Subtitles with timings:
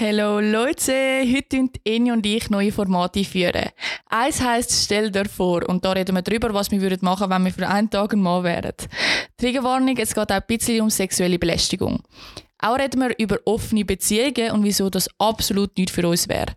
[0.00, 0.92] Hallo Leute,
[1.26, 3.70] heute tun Eni und ich neue Formate führen.
[4.08, 7.44] Eins heisst «Stell dir vor» und da reden wir darüber, was wir machen würden, wenn
[7.44, 8.74] wir für einen Tag ein Mann wären.
[9.38, 12.00] Triggerwarnung, es geht auch ein bisschen um sexuelle Belästigung.
[12.60, 16.54] Auch reden wir über offene Beziehungen und wieso das absolut nicht für uns wäre.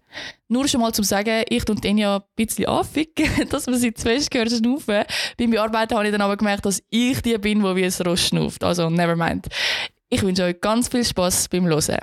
[0.47, 4.29] Nur schon mal zum Sagen, ich und Enya ein bisschen anficken, dass man sie zuerst
[4.29, 5.03] gehört schnaufen.
[5.39, 8.27] Beim Arbeiten habe ich dann aber gemerkt, dass ich die bin, die wie ein Rost
[8.27, 8.63] schnauft.
[8.63, 9.47] Also, never mind.
[10.09, 11.97] Ich wünsche euch ganz viel Spaß beim Hören.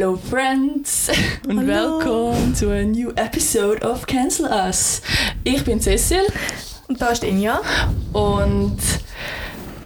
[0.00, 1.10] Hello friends
[1.46, 5.02] und welcome to a new episode of Cancel Us.
[5.44, 6.22] Ich bin Cecil
[6.88, 7.60] Und da ist Inja.
[8.14, 8.78] und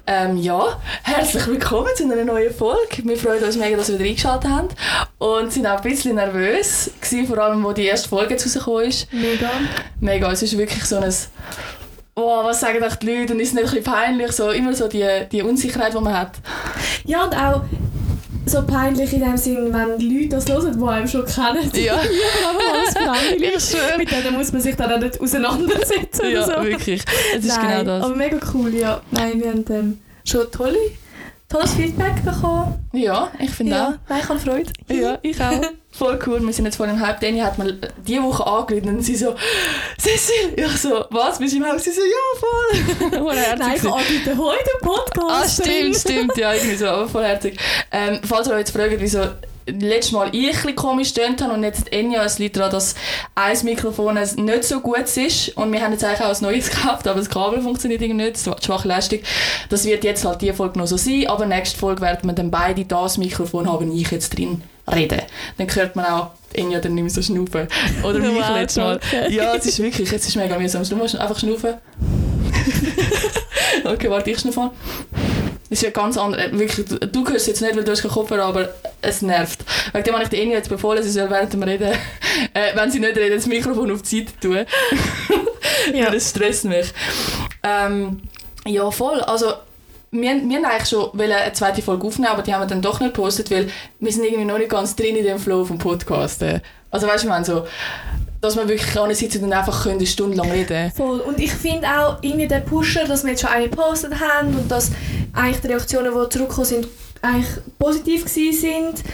[0.06, 3.02] ähm, ja, herzlich willkommen zu einer neuen Folge.
[3.02, 4.76] Wir freuen uns mega, dass ihr wieder eingeschaltet habt
[5.18, 8.84] und sind auch ein bisschen nervös, gewesen, vor allem, wo die erste Folge jetzt rausgekommen
[8.84, 9.12] ist.
[9.12, 9.50] Mega.
[9.98, 11.12] Mega, es ist wirklich so ein
[12.14, 14.74] «Oh, was sagen euch die Leute?» und ist es nicht ein bisschen peinlich, so, immer
[14.74, 16.36] so die, die Unsicherheit, die man hat.
[17.04, 17.62] Ja, und auch
[18.46, 21.70] so peinlich in dem Sinn, wenn Leute das hören, die einem schon kennen.
[21.74, 21.94] Ja.
[21.94, 23.98] aber alles fremde Leute.
[23.98, 26.64] Mit denen muss man sich dann auch nicht auseinandersetzen Ja, so.
[26.64, 27.02] wirklich.
[27.36, 28.04] Es ist Nein, genau das.
[28.04, 29.00] aber mega cool, ja.
[29.10, 30.76] Nein, wir haben ähm, schon tolle,
[31.54, 32.88] tolles Feedback bekommen.
[32.92, 33.92] Ja, ich finde Ja, auch.
[34.08, 34.72] nein, ich habe Freude.
[34.88, 35.60] Ja, ich auch.
[35.92, 36.44] Voll cool.
[36.44, 37.20] Wir sind jetzt vor dem Hype.
[37.20, 39.36] Danny hat mir diese Woche angerufen und sie so,
[39.96, 40.54] Cecil!
[40.56, 41.38] Ich so, was?
[41.38, 41.84] Bist du im Haus?
[41.84, 43.34] Sie so, ja, voll!
[43.58, 45.60] Nein, ich anbiete heute Podcast.
[45.62, 46.36] ah, stimmt, stimmt.
[46.36, 47.56] Ja, irgendwie so, aber voll herzig.
[47.92, 49.20] Ähm, falls ihr euch jetzt fragt, wieso
[49.66, 52.94] letztes Mal ich ein komisch gestöhnt habe und jetzt Enya, es liegt daran, dass
[53.34, 57.06] ein Mikrofon nicht so gut ist und wir haben jetzt eigentlich auch ein neues gekauft,
[57.06, 59.20] aber das Kabel funktioniert irgendwie nicht, war schwache Leistung.
[59.68, 62.50] Das wird jetzt halt die Folge noch so sein, aber nächste Folge werden wir dann
[62.50, 64.62] beide das Mikrofon haben und ich jetzt drin
[64.92, 65.22] reden.
[65.56, 67.68] Dann hört man auch Enya dann nicht mehr so schnaufen.
[68.02, 69.00] Oder mich Wow, letztes Mal.
[69.10, 69.32] danke.
[69.32, 70.88] Ja, es ist wirklich, es ist mega mühsam.
[70.88, 71.74] Du musst einfach schnaufen.
[73.84, 74.70] okay, warte, ich schnaufe.
[75.70, 76.42] Das ist ja ganz anders.
[76.42, 79.60] Äh, Wirklich, du, hörst jetzt nicht, weil du hast keinen Kopfhörer, aber es nervt.
[79.92, 81.92] Wegen dem habe ich der Enya jetzt befohlen, sie soll während dem Reden,
[82.54, 84.66] äh, wenn sie nicht reden, das Mikrofon auf die Seite tun.
[85.92, 86.10] Ja.
[86.10, 86.92] Das stresst mich.
[87.62, 88.22] Ähm,
[88.66, 89.20] ja, voll.
[89.20, 89.54] Also,
[90.10, 93.00] wir, wir wollten eigentlich schon eine zweite Folge aufnehmen, aber die haben wir dann doch
[93.00, 93.68] nicht gepostet, weil
[93.98, 96.42] wir sind irgendwie noch nicht ganz drin in dem Flow vom Podcast.
[96.42, 96.60] äh.
[96.90, 97.66] Also weißt du, ich meine so,
[98.44, 101.20] dass wir wirklich sitzen und einfach können eine Stunde lang reden Voll.
[101.20, 104.70] Und ich finde auch irgendwie den Pusher, dass wir jetzt schon eine gepostet haben und
[104.70, 104.90] dass
[105.32, 106.88] eigentlich die Reaktionen, die zurückgekommen sind,
[107.22, 109.04] eigentlich positiv gewesen sind.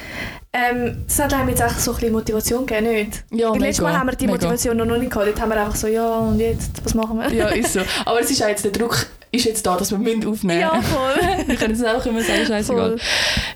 [0.52, 3.22] Ähm, das hat einem jetzt echt so ein bisschen Motivation gegeben, nicht?
[3.30, 4.36] Ja, Weil letztes Mal haben wir die mega.
[4.36, 5.28] Motivation noch nicht gehabt.
[5.28, 7.32] Dort haben wir einfach so, ja und jetzt, was machen wir?
[7.32, 7.80] Ja, ist so.
[8.04, 10.82] Aber es ist auch jetzt, der Druck ist jetzt da, dass wir müssen aufnehmen Ja,
[10.82, 11.36] voll.
[11.47, 12.91] Wir können es einfach immer sagen, scheißegal.
[12.91, 13.00] voll.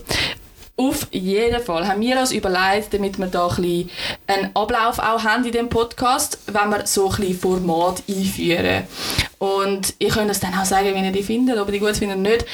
[0.79, 3.89] Auf jeden Fall haben wir uns überlegt, damit wir da ein
[4.27, 8.83] einen Ablauf auch haben in dem Podcast, wenn wir so ein Format einführen.
[9.39, 11.97] Und ich könnte es dann auch sagen, wenn ihr die findet, ob ihr die gut
[11.97, 12.45] findet oder nicht.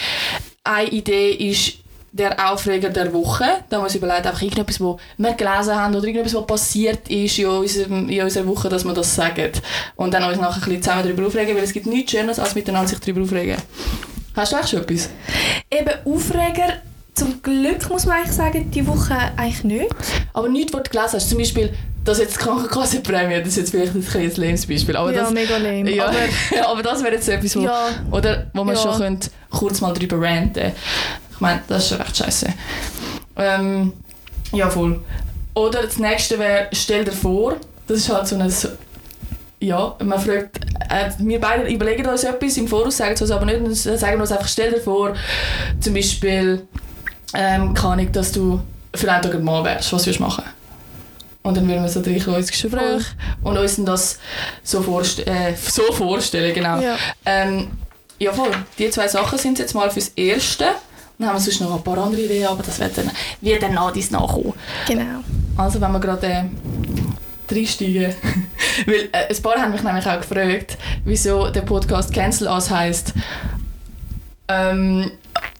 [0.64, 1.74] Eine Idee ist
[2.14, 3.46] der Aufreger der Woche.
[3.70, 7.38] Da wir uns überlegt, einfach irgendetwas, was wir gelesen haben oder irgendetwas, was passiert ist
[7.38, 9.52] in, unserem, in unserer Woche, dass wir das sagen.
[9.98, 12.56] Und dann uns nachher ein bisschen zusammen darüber aufregen, weil es gibt nichts Schönes, als
[12.56, 13.58] miteinander sich darüber aufregen.
[14.36, 15.10] Hast du eigentlich schon etwas?
[15.70, 16.82] Eben Aufreger,
[17.16, 19.96] zum Glück muss man eigentlich sagen, die Woche eigentlich nicht.
[20.34, 21.30] Aber nichts, was du gelesen hast.
[21.30, 24.96] Zum Beispiel, dass jetzt die Krankenkassenprämie, das ist jetzt vielleicht ein kleines lames Beispiel.
[24.96, 25.90] Aber ja, das, mega lame.
[25.92, 26.18] ja, Aber
[26.56, 28.82] ja, aber das wäre jetzt so etwas, wo, ja, oder, wo man Ja.
[28.82, 30.74] schon könnte kurz mal drüber ranten
[31.32, 32.48] Ich meine, das ist schon recht scheiße.
[33.38, 33.94] Ähm,
[34.52, 35.02] ja, voll.
[35.56, 37.56] Oder das nächste wäre, stell dir vor,
[37.88, 38.54] das ist halt so ein.
[39.62, 40.58] Ja, man fragt,
[40.90, 44.32] äh, wir beide überlegen uns etwas im Voraus, sagen es uns aber nicht, sagen uns
[44.32, 45.16] einfach, stell dir vor,
[45.80, 46.68] zum Beispiel,
[47.36, 48.62] ähm, keine Ahnung, dass du
[48.94, 50.44] für einen Tag ein Mann wärst, was würdest du machen?
[51.44, 53.04] Und dann würden wir so drei ins Gespräch
[53.44, 54.20] und uns das
[54.64, 56.80] so, vorst äh, so vorstellen, genau.
[56.80, 56.96] ja.
[57.24, 57.68] Ähm,
[58.18, 60.66] ja voll, die zwei Sachen sind jetzt mal fürs Erste.
[61.18, 63.12] Dann haben wir sonst noch ein paar andere Ideen, aber das wird dann,
[63.42, 64.54] wird dann nach dies nachkommen.
[64.88, 65.24] genau.
[65.56, 66.44] Also wenn wir gerade äh,
[67.52, 68.14] reinsteigen.
[68.86, 73.14] Weil äh, ein paar haben mich nämlich auch gefragt, wieso der Podcast Cancel Us heisst.
[74.48, 75.12] Ähm,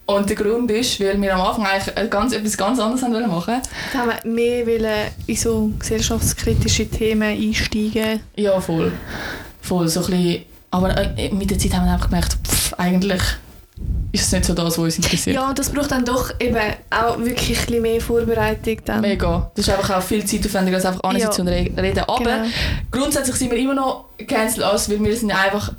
[0.06, 3.28] und der Grund ist, weil wir am Anfang eigentlich ganz, etwas ganz anderes haben wollen
[3.28, 3.60] machen
[3.94, 8.20] haben wir mehr wollen in so gesellschaftskritische Themen einsteigen.
[8.36, 8.92] Ja, voll.
[9.62, 13.22] Voll, so ein bisschen, aber äh, mit der Zeit haben wir einfach gemerkt, pff, eigentlich
[14.12, 15.36] ist es nicht so das, was uns interessiert.
[15.36, 16.56] Ja, das braucht dann doch eben
[16.90, 18.78] auch wirklich ein bisschen mehr Vorbereitung.
[18.84, 19.00] Dann.
[19.02, 19.50] Mega.
[19.54, 21.52] Das ist einfach auch viel zeitaufwendiger als einfach ansitzen Ja.
[21.52, 22.00] und re- reden.
[22.06, 22.44] Aber Genau.
[22.90, 25.72] grundsätzlich sind wir immer noch cancel us, weil wir sind einfach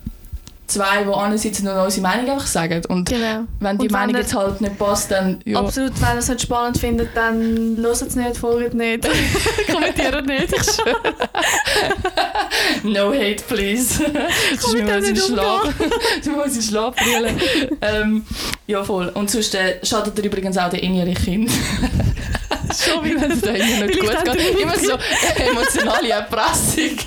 [0.67, 2.83] zwei, die ansitzen und unsere Meinung einfach sagen.
[2.89, 3.45] Und Genau.
[3.59, 5.59] wenn die Und wenn Meinung ihr- jetzt halt nicht passt, dann ja.
[5.59, 9.07] Absolut, wenn ihr es nicht spannend findet, dann hört es nicht, folgt nicht,
[9.71, 10.53] kommentiert nicht.
[10.53, 11.13] Ich schwöre.
[12.83, 14.03] No hate, please.
[14.59, 15.79] Sonst müssen wir uns in damit Schlaf, sonst
[16.25, 16.95] müssen wir uns in Schlaf
[17.81, 18.25] ähm,
[18.67, 19.09] ja, voll.
[19.09, 21.51] Und sonst äh, schadet er übrigens auch den inneren Kind.
[22.77, 23.33] Schon Wenn wieder.
[23.33, 24.59] es da nicht gut geht.
[24.59, 24.93] Immer so
[25.41, 26.97] emotionale Erpressung.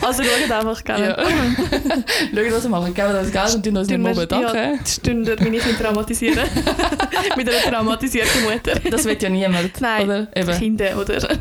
[0.00, 1.08] Also schaut einfach gerne.
[1.08, 1.16] Ja.
[2.50, 2.94] Schau, was wir machen.
[2.94, 4.28] Geben uns Geld und tun uns nicht mobben.
[4.28, 4.78] Danke.
[4.86, 6.48] Die Stunden meine Kinder traumatisieren.
[7.36, 8.78] Mit einer traumatisierten Mutter.
[8.90, 9.80] Das will ja niemand.
[9.80, 10.28] Nein, Oder?
[10.34, 10.58] Eben.
[10.58, 11.28] Kinder, oder?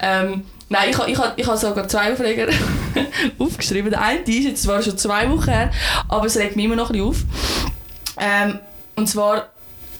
[0.00, 2.46] Ähm, nein, ich habe ich ha, ich ha sogar zwei Aufreger
[3.38, 3.90] aufgeschrieben.
[3.90, 5.70] Der eine ist jetzt zwar schon zwei Wochen her,
[6.08, 7.16] aber es regt mich immer noch ein bisschen auf.
[8.18, 8.58] Ähm,
[8.96, 9.48] und zwar,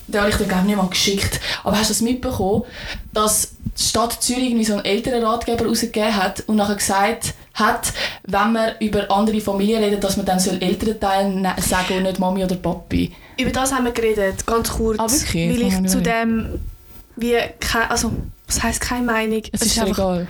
[0.06, 2.62] den habe ich dir glaube ich nicht mal geschickt, aber hast du das mitbekommen,
[3.12, 7.92] dass die Stadt Zürich irgendwie so einen älteren Ratgeber rausgegeben hat und nachher gesagt hat,
[8.26, 12.18] wenn man über andere Familien redet, dass man dann soll Elternteil ne- sagen und nicht
[12.18, 13.12] Mami oder Papi.
[13.38, 14.98] Über das haben wir geredet, ganz kurz.
[14.98, 15.74] Ah, wirklich?
[15.74, 16.60] Weil ich zu dem,
[17.16, 18.12] wie, kein, also,
[18.46, 19.42] was heisst keine Meinung?
[19.52, 20.26] Es ist einfach, egal.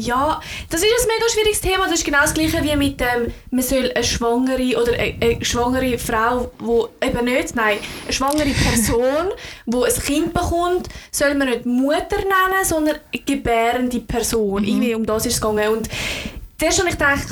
[0.00, 1.84] Ja, das ist ein mega schwieriges Thema.
[1.84, 5.44] Das ist genau das gleiche wie mit dem, man soll eine schwangere oder eine, eine
[5.44, 9.28] schwangere Frau, wo eben nicht, nein, eine schwangere Person,
[9.66, 14.62] wo ein Kind bekommt, soll man nicht Mutter nennen, sondern gebärende Person.
[14.62, 14.68] Mhm.
[14.68, 15.68] Irgendwie um das ist es gegangen.
[15.76, 15.88] Und
[16.58, 17.28] das habe ich gedacht,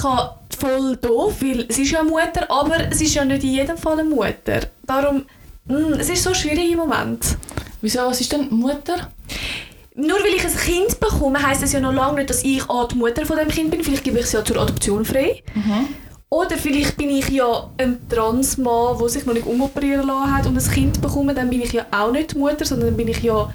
[0.58, 3.78] voll doof, weil es ist ja eine Mutter, aber es ist ja nicht in jedem
[3.78, 4.60] Fall eine Mutter.
[4.86, 5.24] Darum,
[5.66, 7.36] mm, es ist so schwierig im Moment.
[7.80, 9.08] Wieso, was ist denn Mutter?
[10.00, 12.86] Nur weil ich ein Kind bekomme, heisst das ja noch lange nicht, dass ich auch
[12.86, 13.82] die Mutter von dem Kind bin.
[13.82, 15.42] Vielleicht gebe ich es ja zur Adoption frei.
[16.30, 20.56] Oder vielleicht bin ich ja ein Transmann, der sich noch nicht umoperieren lassen hat und
[20.56, 21.34] ein Kind bekommen.
[21.34, 23.52] Dann bin ich ja auch nicht die Mutter, sondern dann bin ich ja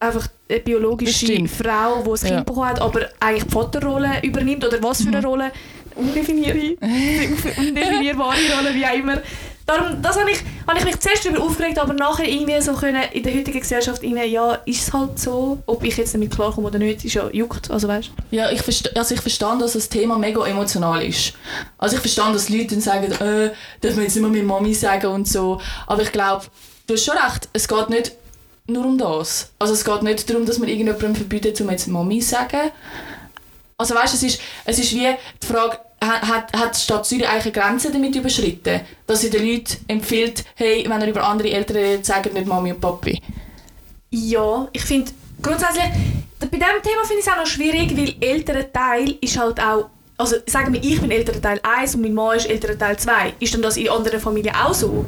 [0.00, 1.26] einfach eine biologische.
[1.48, 2.34] Frau, die ein Ja.
[2.36, 4.64] Kind bekommen hat, aber eigentlich die Vaterrolle übernimmt.
[4.64, 5.50] Oder was für eine Rolle?
[5.96, 6.76] Undefinierte,
[7.58, 9.18] undefinierbare Rolle, wie auch immer.
[9.66, 13.02] Darum, das habe ich, habe ich mich zuerst darüber aufgeregt, aber nachher irgendwie so können
[13.12, 15.58] in der heutigen Gesellschaft rein, ja, ist es halt so.
[15.66, 18.94] Ob ich jetzt damit klarkomme oder nicht, ist ja juckt, also weißt Ja, ich, verste
[18.94, 21.32] also ich verstehe, dass das Thema mega emotional ist.
[21.78, 25.08] Also ich verstehe, dass Leute dann sagen, äh, darf man jetzt mehr mit Mami sagen
[25.08, 25.60] und so.
[25.88, 26.44] Aber ich glaube,
[26.86, 28.12] du hast schon recht, es geht nicht
[28.68, 29.50] nur um das.
[29.58, 32.70] Also es geht nicht darum, dass man irgendjemandem verbietet, um jetzt Mami zu sagen.
[33.78, 37.54] Also weißt, es ist, es ist wie die Frage, hat, hat die Stadt Zürich eigentlich
[37.54, 38.80] eine Grenze damit überschritten?
[39.06, 42.72] Dass sie den Leuten empfiehlt, hey, wenn er über andere Eltern redet, sagen nicht Mami
[42.72, 43.20] und Papi.
[44.10, 45.10] Ja, ich finde
[45.42, 45.84] grundsätzlich,
[46.38, 49.90] bei diesem Thema finde ich es auch noch schwierig, weil älterer Teil ist halt auch,
[50.18, 53.34] also sagen wir, ich bin älterer Teil 1 und mein Mann ist älterer Teil 2.
[53.38, 55.04] Ist dann das in anderen Familien auch so?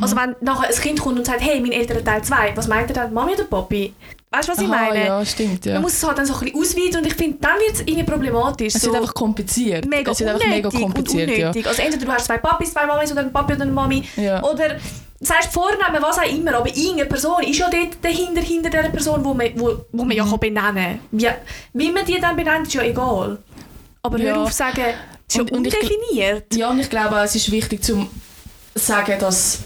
[0.00, 2.90] Also wenn nachher ein Kind kommt und sagt, hey, mein älterer Teil 2, was meint
[2.90, 3.92] er dann, Mami oder Papi?
[4.30, 5.06] Weißt du, was ich Aha, meine?
[5.06, 5.74] ja, stimmt, ja.
[5.74, 7.80] Man muss es halt dann so ein bisschen ausweiten und ich finde, dann wird es
[7.80, 8.74] irgendwie problematisch.
[8.74, 9.86] Es so wird einfach kompliziert.
[9.86, 11.46] mega es wird einfach mega kompliziert, und ja.
[11.48, 11.66] unnötig.
[11.66, 14.04] Also entweder du hast zwei Papis, zwei Mamis oder einen Papi oder eine Mami.
[14.16, 14.42] Ja.
[14.42, 14.76] Oder
[15.20, 19.24] sagst Vornamen, was auch immer, aber irgendeine Person ist ja dort dahinter, hinter dieser Person,
[19.24, 20.30] wo man, wo, wo man ja Mhm.
[20.30, 21.00] kann benennen kann.
[21.10, 21.28] Wie,
[21.72, 23.38] wie man die dann benennt, ist ja egal.
[24.02, 24.84] Aber hör auf sagen,
[25.26, 26.54] es ist ja Und- und ich undefiniert.
[26.54, 28.06] Ja, und ich glaube, es ist wichtig zu
[28.74, 29.60] sagen, dass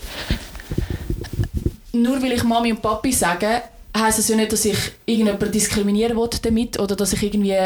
[1.92, 3.62] nur weil ich Mami und Papi sage,
[3.96, 7.56] heisst das ja nicht, dass ich irgendjemanden diskriminieren will damit oder dass ich irgendwie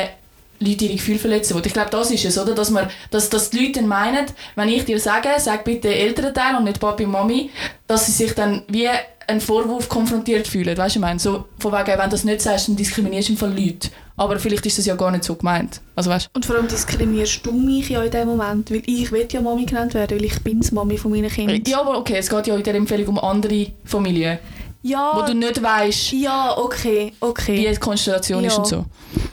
[0.58, 1.66] Leute ihre Gefühle verletzen will.
[1.66, 2.54] Ich glaube, das ist es, oder?
[2.54, 6.56] Dass, man, dass, dass die Leute dann meinen, wenn ich dir sage, sag bitte Elternteil
[6.56, 7.50] und nicht Papi und Mami,
[7.86, 8.88] dass sie sich dann wie
[9.28, 10.76] einen Vorwurf konfrontiert fühlen.
[10.76, 13.32] Weißt du, ich meine, so von wegen, wenn du das nicht sagst, dann diskriminierst du
[13.32, 13.88] im Fall Leute.
[14.16, 15.80] Aber vielleicht ist das ja gar nicht so gemeint.
[15.94, 19.28] Also weißt Und vor allem diskriminierst du mich ja in dem Moment, weil ich will
[19.30, 21.60] ja Mami genannt werden, weil ich bin die Mami von meinen Kindern.
[21.66, 24.38] Ja, aber okay, es geht ja in der Empfehlung um andere Familien,
[24.86, 27.56] Ja, wo du nicht weißt, ja okay, okay.
[27.56, 28.58] wie die Konstellation ist Ja.
[28.58, 28.84] und so.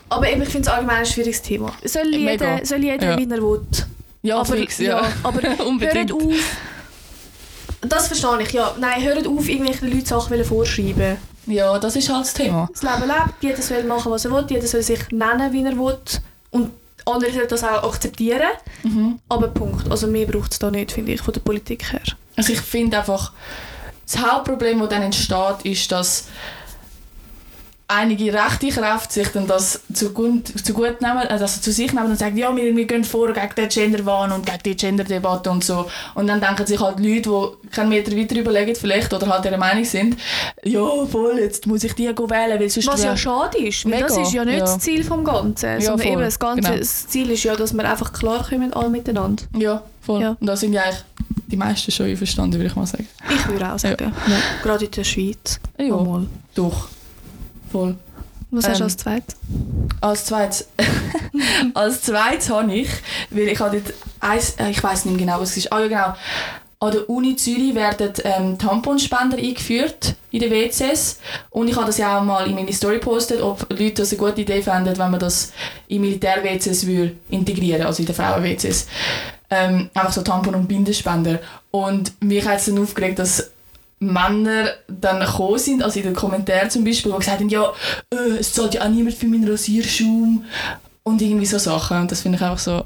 [0.09, 1.71] Aber eben, ich finde es allgemein ein schwieriges Thema.
[1.83, 2.31] Soll Mega.
[2.55, 3.17] jeder, soll jeder Ja.
[3.17, 3.61] wie er will.
[4.23, 5.01] Ja, aber, fix, ja.
[5.21, 6.33] aber hört auf.
[7.81, 8.73] Das verstehe ich, ja.
[8.79, 11.17] Nein, hört auf, irgendwelchen Leuten Sachen vorschreiben.
[11.45, 12.69] Ja, das ist halt das Thema.
[12.71, 15.77] Das Leben lebt, jeder soll machen, was er will, jeder soll sich nennen, wie er
[15.77, 15.97] will.
[16.51, 16.71] Und
[17.05, 18.51] andere sollen das auch akzeptieren.
[18.83, 19.19] Mhm.
[19.27, 19.91] Aber Punkt.
[19.91, 22.01] Also mehr braucht es da nicht, finde ich, von der Politik her.
[22.37, 23.33] Also ich finde einfach,
[24.05, 26.27] das Hauptproblem, das dann entsteht, ist, dass
[27.87, 32.07] einige rechte Kräfte sich dann das zu gut, zu gut nehmen, also zu sich nehmen
[32.07, 35.63] und sagen, ja, wir, wir gehen vor gegen den Genderwahn und gegen die Genderdebatte und
[35.63, 35.85] so.
[36.15, 39.57] Und dann denken sich halt Leute, die keinen Meter weiter überlegen vielleicht oder halt ihrer
[39.57, 40.17] Meinung sind,
[40.63, 42.87] ja, voll, jetzt muss ich die wählen, weil sonst...
[42.87, 44.65] Was ja schade ist, Mega, das ist ja nicht ja.
[44.65, 46.77] das Ziel vom Ganzen, sondern voll, eben das ganze genau.
[46.77, 49.43] das Ziel ist ja, dass wir einfach klar kommen alle miteinander.
[49.55, 50.21] Ja, voll.
[50.21, 50.35] Ja.
[50.39, 51.03] Und da sind ja eigentlich
[51.47, 53.07] die meisten schon einverstanden, würde ich mal sagen.
[53.29, 54.11] Ich würde auch sagen,
[54.63, 55.59] gerade in der Schweiz.
[55.77, 56.25] Ja, Mal.
[56.55, 56.87] doch.
[57.71, 57.95] Voll.
[58.51, 59.35] Was hast Ähm, du als zweites?
[60.01, 60.67] Als zweites,
[61.73, 62.89] als zweites habe ich,
[63.31, 65.73] weil ich habe dort eins, äh, ich weiß nicht genau, was es ist.
[65.73, 66.13] Ah ja genau.
[66.79, 71.17] An der Uni Zürich werden ähm, Tamponspender eingeführt in den WCs
[71.49, 74.19] und ich habe das ja auch mal in meine Story gepostet, ob Leute das eine
[74.19, 75.53] gute Idee fänden, wenn man das
[75.87, 78.87] in Militär-WCs würde integrieren, also in den Frauen-WCs.
[79.55, 81.39] Ähm, einfach so Tampon- und Bindespender.
[81.69, 83.51] Und mich hat es dann aufgeregt, dass
[83.99, 87.71] Männer dann gekommen sind, also in den Kommentaren zum Beispiel, die gesagt haben, ja,
[88.11, 90.43] äh, es zahlt ja auch niemand für meinen Rasierschaum
[91.03, 92.01] und irgendwie so Sachen.
[92.01, 92.83] Und das finde ich einfach so,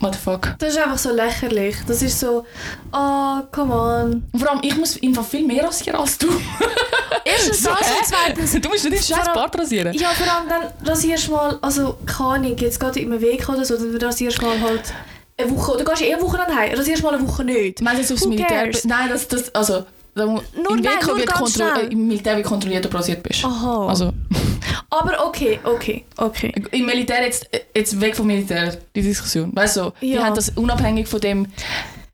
[0.00, 0.54] what the fuck.
[0.58, 1.76] Das ist einfach so lächerlich.
[1.86, 2.44] Das ist so,
[2.92, 4.22] oh, come on.
[4.32, 6.28] Und vor allem, ich muss einfach viel mehr rasieren als du.
[7.24, 9.92] Erstens das und zweitens, Du musst nicht scheiß Bart rasieren.
[9.94, 13.64] ja vor allem dann rasierst du mal, also keine Ahnung, jetzt gerade im Weg oder
[13.64, 14.92] so, dann rasierst du mal halt
[15.38, 17.80] eine Woche, oder gehst du eh eine Woche heim, rasierst mal eine Woche nicht.
[17.82, 18.64] Meinst du jetzt aufs Militär?
[18.64, 18.84] cares?
[18.84, 21.88] Nein, das, das, also, Nur im, nein, nur wird ganz schnell.
[21.90, 23.44] im Militär wird kontrolliert, ob du rasiert bist.
[23.44, 23.86] Aha.
[23.88, 24.12] Also,
[24.90, 26.52] Aber okay, okay, okay.
[26.70, 29.54] im Militär, jetzt, jetzt weg vom Militär, die Diskussion.
[29.54, 30.24] Weißt du, die Ja.
[30.24, 31.46] haben das unabhängig von dem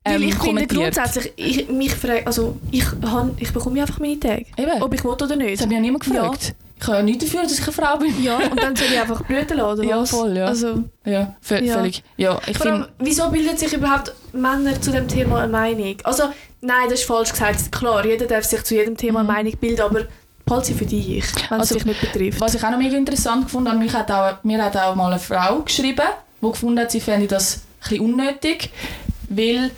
[0.04, 4.00] Weil ähm, ich finde grundsätzlich, ich, mich frage, also ich, han, ich bekomme ja einfach
[4.00, 4.46] meine Tage.
[4.56, 4.82] Eben.
[4.82, 5.54] Ob ich will oder nicht.
[5.54, 6.54] Das hat mich ja niemand gefragt.
[6.82, 8.20] Ich kann ja nichts dafür, dass ich eine Frau bin.
[8.24, 10.10] Ja, und dann soll ich einfach blüten lassen, Ja, was?
[10.10, 10.46] voll, ja.
[10.46, 11.74] Also, Ja, vö- Ja.
[11.74, 12.02] völlig.
[12.16, 15.94] Ja, ich vor allem, wieso bildet sich überhaupt Männer zu dem Thema eine Meinung?
[16.02, 16.24] Also,
[16.60, 17.70] nein, das ist falsch gesagt.
[17.70, 19.34] Klar, jeder darf sich zu jedem Thema eine Mhm.
[19.34, 20.00] Meinung bilden, aber
[20.44, 21.08] behalte sie für dich,
[21.50, 22.40] wenn Also, es dich nicht betrifft.
[22.40, 25.06] Was ich auch noch mega interessant gefunden habe, mich hat auch, mir hat auch mal
[25.12, 26.02] eine Frau geschrieben,
[26.40, 28.70] die gefunden hat, sie fände das ein bisschen unnötig,
[29.28, 29.70] weil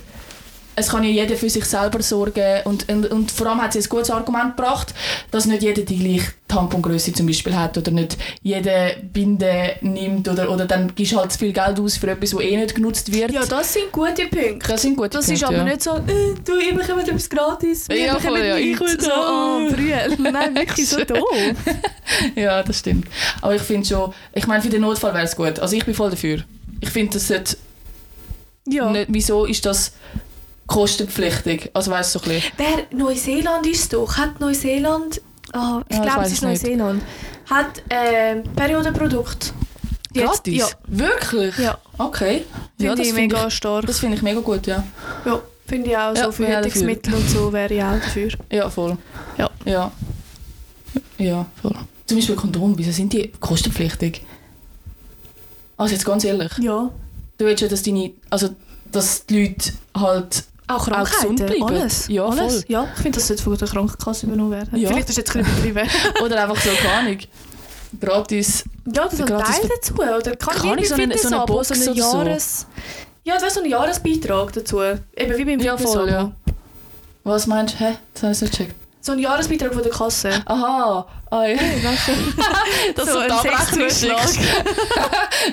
[0.77, 3.79] es kann ja jeder für sich selber sorgen und, und, und vor allem hat sie
[3.81, 4.95] ein gutes Argument gebracht,
[5.31, 10.51] dass nicht jeder die gleiche Tampongröße zum Beispiel hat oder nicht jeder Binde nimmt oder,
[10.51, 13.13] oder dann gibst du halt zu viel Geld aus für etwas, das eh nicht genutzt
[13.13, 13.31] wird.
[13.33, 14.69] Ja, das sind gute Punkte.
[14.69, 15.65] das sind gute Das Punkte, ist aber ja.
[15.65, 18.95] nicht so, äh, du, ich bekomme etwas gratis, wir Ja, bekommen ja, nichts.
[18.95, 20.17] ich- So, oh, Brühl.
[20.33, 21.29] Nein, wirklich so doof.
[22.37, 23.07] Ja, das stimmt.
[23.41, 25.59] Aber ich finde schon, ich meine, für den Notfall wäre es gut.
[25.59, 26.45] Also ich bin voll dafür.
[26.81, 27.57] Ich finde, das sollte
[28.67, 28.91] Ja.
[28.91, 29.93] nicht, wieso ist das
[30.67, 31.71] kostenpflichtig?
[31.75, 32.53] Also weißt du so ein bisschen.
[32.57, 34.17] Wer, Neuseeland ist doch.
[34.17, 35.21] Hat Neuseeland,
[35.53, 36.63] ah, ich Ja, glaube, es ist ich nicht.
[36.63, 37.03] Neuseeland,
[37.51, 39.53] hat äh, Periodenprodukt.
[40.13, 40.55] Jetzt- Gratis?
[40.57, 41.59] Ja, Wirklich?
[41.59, 41.77] ja.
[41.99, 42.45] Okay.
[42.77, 43.87] finde Ja, das ich finde mega ich, stark.
[43.87, 44.85] das finde ich mega gut, ja.
[45.25, 46.15] Ja, finde ich auch.
[46.15, 48.29] Ja, so ich Verhütungsmittel und so wäre ich auch dafür.
[48.53, 48.97] Ja, voll.
[49.37, 49.51] Ja.
[49.65, 49.91] Ja.
[51.19, 51.75] Ja, voll.
[52.07, 54.23] Zum Beispiel Kondom, wieso sind die kostenpflichtig?
[55.77, 56.91] Also jetzt ganz ehrlich, Ja.
[57.39, 58.51] du willst ja, dass deine, also
[58.93, 61.63] dass die Leute halt Auch Auch gesund Krankheiten, bleiben.
[61.65, 62.09] alles.
[62.09, 62.55] Ja, alles.
[62.55, 62.65] voll.
[62.69, 64.79] Ja, ich finde, das sollte von der Krankenkasse übernommen werden.
[64.79, 64.89] Ja.
[64.89, 65.91] Vielleicht ist jetzt ein bisschen übertrieben.
[66.25, 67.19] oder einfach so, keine Ahnung,
[68.01, 68.65] gratis.
[68.87, 69.95] ja, das ist ein Teil dazu.
[69.95, 71.93] Oder kann, Kann ich so eine- so eine Box so so?
[71.93, 72.67] Jahres...
[73.25, 74.81] Ja, das wäre so ein Jahresbeitrag dazu.
[74.83, 76.33] Eben wie beim Ja, voll, ja.
[77.25, 77.85] Was meinst du?
[77.85, 77.97] Hä?
[78.13, 78.75] Das habe ich nicht gecheckt.
[79.05, 80.31] So ein Jahresbeitrag von der Kasse.
[80.47, 81.57] Aha, ah, ja.
[82.97, 84.19] das So so ein die Abrechnung Sechszuschlag.
[84.21, 84.39] schickst.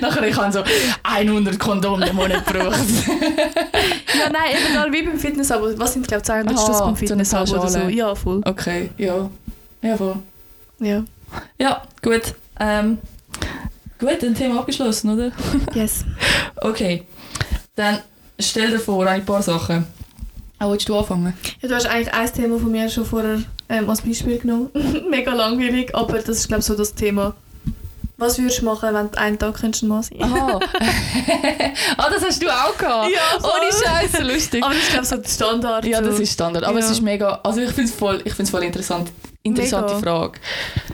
[0.00, 0.64] Nachher ich habe so
[1.02, 2.78] 100 Kondome im Monat gebraucht.
[4.18, 5.66] Ja, nein, eben da wie beim Fitnessabo.
[5.78, 7.78] Was sind, glaube ich, 200 Aha, Stutz beim Fitnessabo oder so.
[7.88, 8.40] Ja, voll.
[8.44, 9.28] Okay, ja.
[9.82, 10.16] Ja, voll.
[10.78, 11.04] Ja.
[11.58, 12.34] Ja, gut.
[12.60, 12.98] Ähm,
[13.98, 15.32] gut, ein Thema abgeschlossen, oder?
[15.74, 16.04] Yes.
[16.56, 17.06] Okay.
[17.74, 17.98] Dann
[18.38, 19.86] stell dir vor, ein paar Sachen.
[20.62, 21.34] Auch willst du anfangen?
[21.60, 24.70] Ja, du hast eigentlich ein Thema von mir schon vorher ähm, als Beispiel genommen.
[25.10, 27.34] Mega langweilig, aber das ist, glaube ich, so das Thema.
[28.16, 30.60] Was würdest du machen, wenn du einen Tag könntest Mann sein Aha.
[31.96, 33.10] ah, das hast du auch gehabt?
[33.10, 33.50] Ja, voll.
[33.60, 34.62] Ohne Scheiße, lustig.
[34.62, 35.84] Aber das ist, glaube ich, so der Standard.
[35.84, 36.10] Ja, so.
[36.10, 36.62] das ist Standard.
[36.62, 36.84] Aber Ja.
[36.84, 37.40] es ist mega.
[37.42, 39.10] Also ich finde es voll, ich find's voll interessant.
[39.42, 39.98] Interessante Mega.
[39.98, 40.38] Frage.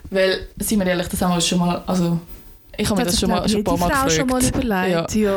[0.09, 1.83] Weil, seien wir ehrlich, das haben wir schon mal.
[1.87, 2.19] Also,
[2.79, 4.13] ich habe mir das sich, schon mal schon ein paar Mal Frau gefragt.
[4.13, 5.15] schon mal überlegt.
[5.15, 5.35] Ja.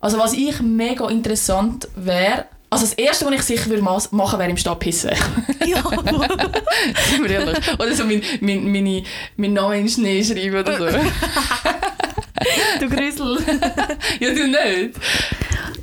[0.00, 2.46] Also, was ich mega interessant wäre.
[2.74, 5.12] Also, das erste, was ich sicher würde machen, wäre im Stab pissen.
[5.64, 5.80] ja.
[7.22, 7.58] Wir ehrlich.
[7.78, 9.04] Oder so mein, mein, meine,
[9.36, 10.98] mein Name in den Schnee schreiben oder so.
[12.80, 13.38] du Grüssel.
[14.18, 14.98] ja, du nicht.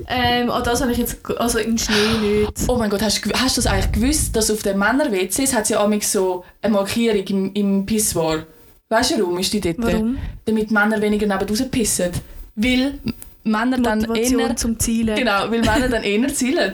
[0.10, 2.52] ähm, an das habe ich jetzt, also im Schnee nicht.
[2.68, 5.70] Oh mein Gott, hast, hast du das eigentlich gewusst, dass auf den Männer-WCs hat es
[5.70, 8.46] ja amigs so eine Markierung im, im Pissoir.
[8.90, 9.78] Weißt du warum ist die dort?
[9.78, 10.18] Warum?
[10.44, 12.12] Damit Männer weniger neben raus pissen.
[12.56, 13.00] Weil
[13.44, 14.56] Männer dann eher...
[14.56, 15.16] zum Zielen.
[15.16, 16.74] Genau, weil Männer dann eher zielen.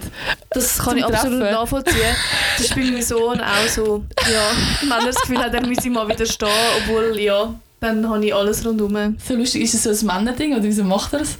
[0.49, 1.53] Das kann ich absolut Treffen.
[1.53, 2.15] nachvollziehen.
[2.57, 4.03] Das ist bei meinem Sohn auch so.
[4.31, 6.49] Ja, Männer das Gefühl haben, er müsse mal wieder stehen,
[6.83, 9.17] obwohl, ja, dann habe ich alles rundherum.
[9.25, 11.37] So lustig, ist es so ein Männerding oder wieso macht er es?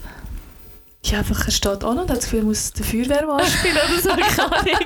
[1.03, 4.01] Ja, einfach, er steht an und hat das Gefühl, er muss den Feuerwehrmann spielen oder
[4.01, 4.77] so, keine.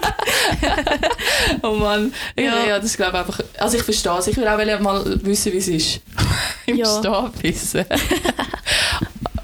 [1.63, 2.13] Oh Mann.
[2.37, 2.79] Ja, Ja.
[2.79, 3.39] das glaube ich einfach...
[3.57, 4.27] Also ich verstehe es.
[4.27, 6.01] Ich will auch mal wissen, wie es ist.
[6.67, 7.31] Im Ja.
[7.41, 7.85] Wissen.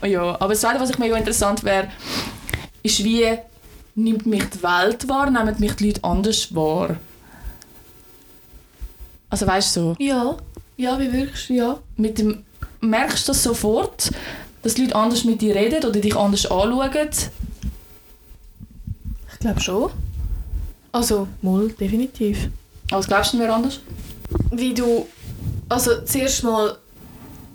[0.06, 1.88] Ja, aber das Zweite, was ich mega interessant wäre,
[2.84, 3.26] ist wie
[3.96, 6.98] nimmt mich die Welt wahr, nehmen mich die Leute anders wahr.
[9.30, 10.38] Also weißt du so, Ja,
[10.78, 11.54] ja, wie wirkst du?
[11.54, 11.80] Ja.
[11.98, 12.44] mit dem,
[12.80, 14.12] merkst du das sofort,
[14.64, 16.92] dass die Leute anders mit dir reden oder dich anders anschauen?
[19.34, 19.92] Ich glaube schon.
[20.92, 22.50] Also, mal, definitiv.
[22.90, 23.80] Aber was glaubst du mir anders?
[24.52, 25.08] Wie du,
[25.70, 26.78] also zuerst mal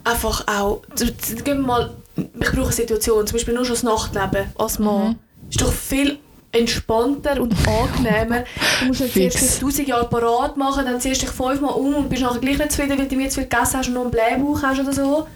[0.05, 4.47] einfach auch, gehen wir mal, ich brauche eine Situation, zum Beispiel nur schon das Nachtleben
[4.57, 5.09] als Mann.
[5.09, 5.19] Mhm.
[5.51, 6.19] Ist doch viel
[6.53, 8.45] entspannter und angenehmer.
[8.81, 12.11] Du musst nicht zuerst 1000 Jahre parat machen, dann ziehst du dich fünfmal um und
[12.11, 14.11] bist nachher gleich nicht zufrieden, weil du mir zu viel gegessen hast und noch einen
[14.11, 15.27] Blähbauch hast oder so.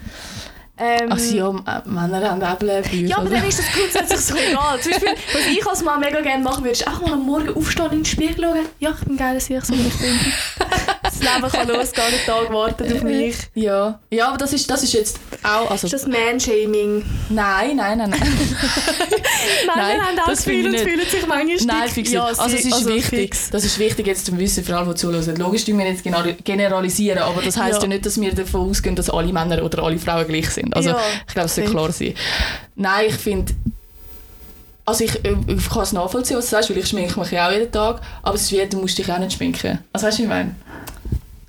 [0.79, 3.07] Ähm, Ach ja, äh, Männer haben auch Blähbücher.
[3.07, 4.79] ja, aber dann ist das grundsätzlich so egal.
[4.79, 7.49] Zum Beispiel, was ich als Mann mega gerne machen würde, ist einfach mal am Morgen
[7.55, 8.65] aufstehen und in den Spiegel schauen.
[8.79, 9.91] Ja, ich bin geil, dass ich so bin.
[11.01, 13.35] Das Leben kann losgehen, der Tag wartet auf mich.
[13.55, 15.71] Ja, ja aber das ist, das ist jetzt auch...
[15.71, 17.03] Also, Ist das Man-Shaming?
[17.29, 18.19] nein, nein, nein, nein.
[19.75, 20.79] Männer haben auch das ich nicht.
[20.81, 22.25] fühlen sich manchmal Nein, fix ja.
[22.25, 23.05] Also es ist wichtig.
[23.05, 23.49] fix.
[23.49, 25.35] Das ist wichtig jetzt zum Wissen für alle, die zuhören.
[25.37, 26.03] Logisch wir jetzt
[26.43, 27.83] generalisieren, aber das heisst ja.
[27.83, 27.87] Ja.
[27.87, 30.66] nicht, dass wir davon ausgehen, dass alle Männer oder alle Frauen gleich sind.
[30.73, 32.13] Also Ja, ich glaube, es sollte klar sein.
[32.75, 33.53] Nein, ich finde...
[34.85, 37.51] Also ich, ich kann es nachvollziehen, was du sagst, weil ich schminke mich ja auch
[37.51, 39.79] jeden Tag, aber es ist wie, du musst dich auch nicht schminken.
[39.91, 40.55] Also weißt du, ich meine?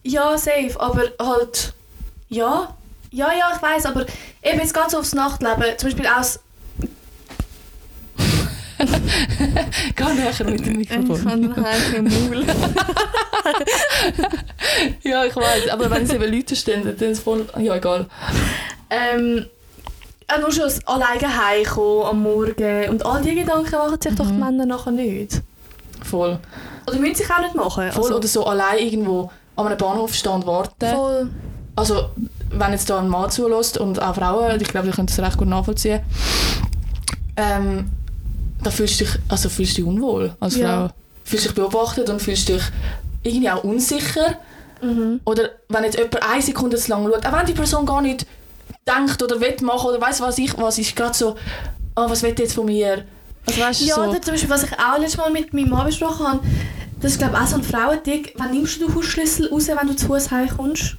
[0.02, 1.72] Ja, safe, aber halt...
[2.28, 2.74] Ja,
[3.10, 4.06] ja, ja, ich weiß, aber
[4.42, 6.40] eben jetzt ganz aufs Nachtleben, zum Beispiel aus...
[9.96, 11.54] Geh näher mit dem Mikrofon.
[11.64, 12.44] einen Maul.
[15.02, 17.46] Ja, ich weiß, aber wenn es eben Leute stehen, dann ist es voll...
[17.58, 18.06] Ja, egal.
[18.90, 19.46] ähm,
[20.28, 24.32] auch nur schon alleine heimkommen am Morgen und all diese Gedanken machen sich doch die
[24.34, 24.40] Mhm.
[24.40, 25.40] Männer nachher nicht.
[26.04, 26.38] Voll.
[26.86, 27.90] Oder müssen sich auch nicht machen.
[27.92, 30.86] Voll Also, oder so allein irgendwo an einem Bahnhof stehen und warten.
[30.86, 31.30] voll.
[31.76, 32.10] Also,
[32.50, 35.38] wenn jetzt da ein Mann zulässt und auch Frauen, ich glaube, die können das recht
[35.38, 36.00] gut nachvollziehen,
[37.36, 37.90] ähm,
[38.62, 40.88] da fühlst du dich, also fühlst du dich unwohl als Ja.
[40.88, 40.94] Frau.
[41.24, 42.62] Fühlst dich beobachtet und fühlst dich
[43.22, 44.36] irgendwie auch unsicher.
[44.80, 45.20] Mhm.
[45.24, 48.26] Oder wenn jetzt jemand eine Sekunde zu lang schaut, auch wenn die Person gar nicht
[48.86, 51.36] denkt oder will machen oder weiß was ich, was ist gerade so,
[51.96, 53.04] oh, was will jetzt von mir?
[53.46, 55.86] Also, weißt Ja, so, oder zum Beispiel, was ich auch letztes Mal mit meinem Mann
[55.86, 56.40] besprochen habe,
[57.00, 58.28] das ist glaube ich auch so ein Frauending.
[58.36, 60.96] Wann nimmst du den Hausschlüssel raus, wenn du zu Fuß heimkommst?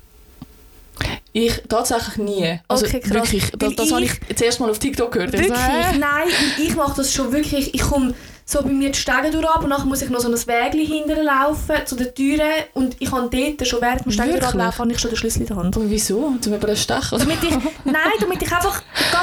[1.33, 2.59] Ich tatsächlich nie.
[2.67, 5.33] Also Okay, wirklich, das, das habe ich- zuerst mal auf TikTok gehört.
[5.33, 5.59] Ich Wirklich?
[5.99, 7.73] Nein, ich mache das schon wirklich.
[7.73, 8.13] Ich komme
[8.49, 10.83] so bei mir die Stege durch ab und nachher muss ich noch so ein Wägli
[10.83, 14.91] hinterher laufen zu den Türen und ich habe dort schon während dem Stege durchlaufen, habe
[14.91, 15.77] ich schon den Schlüssel in der Hand.
[15.77, 16.33] Aber wieso?
[16.41, 17.11] Zum über den Stech?
[17.11, 17.19] Oder?
[17.19, 17.51] Damit ich,
[17.85, 18.81] nein, damit ich einfach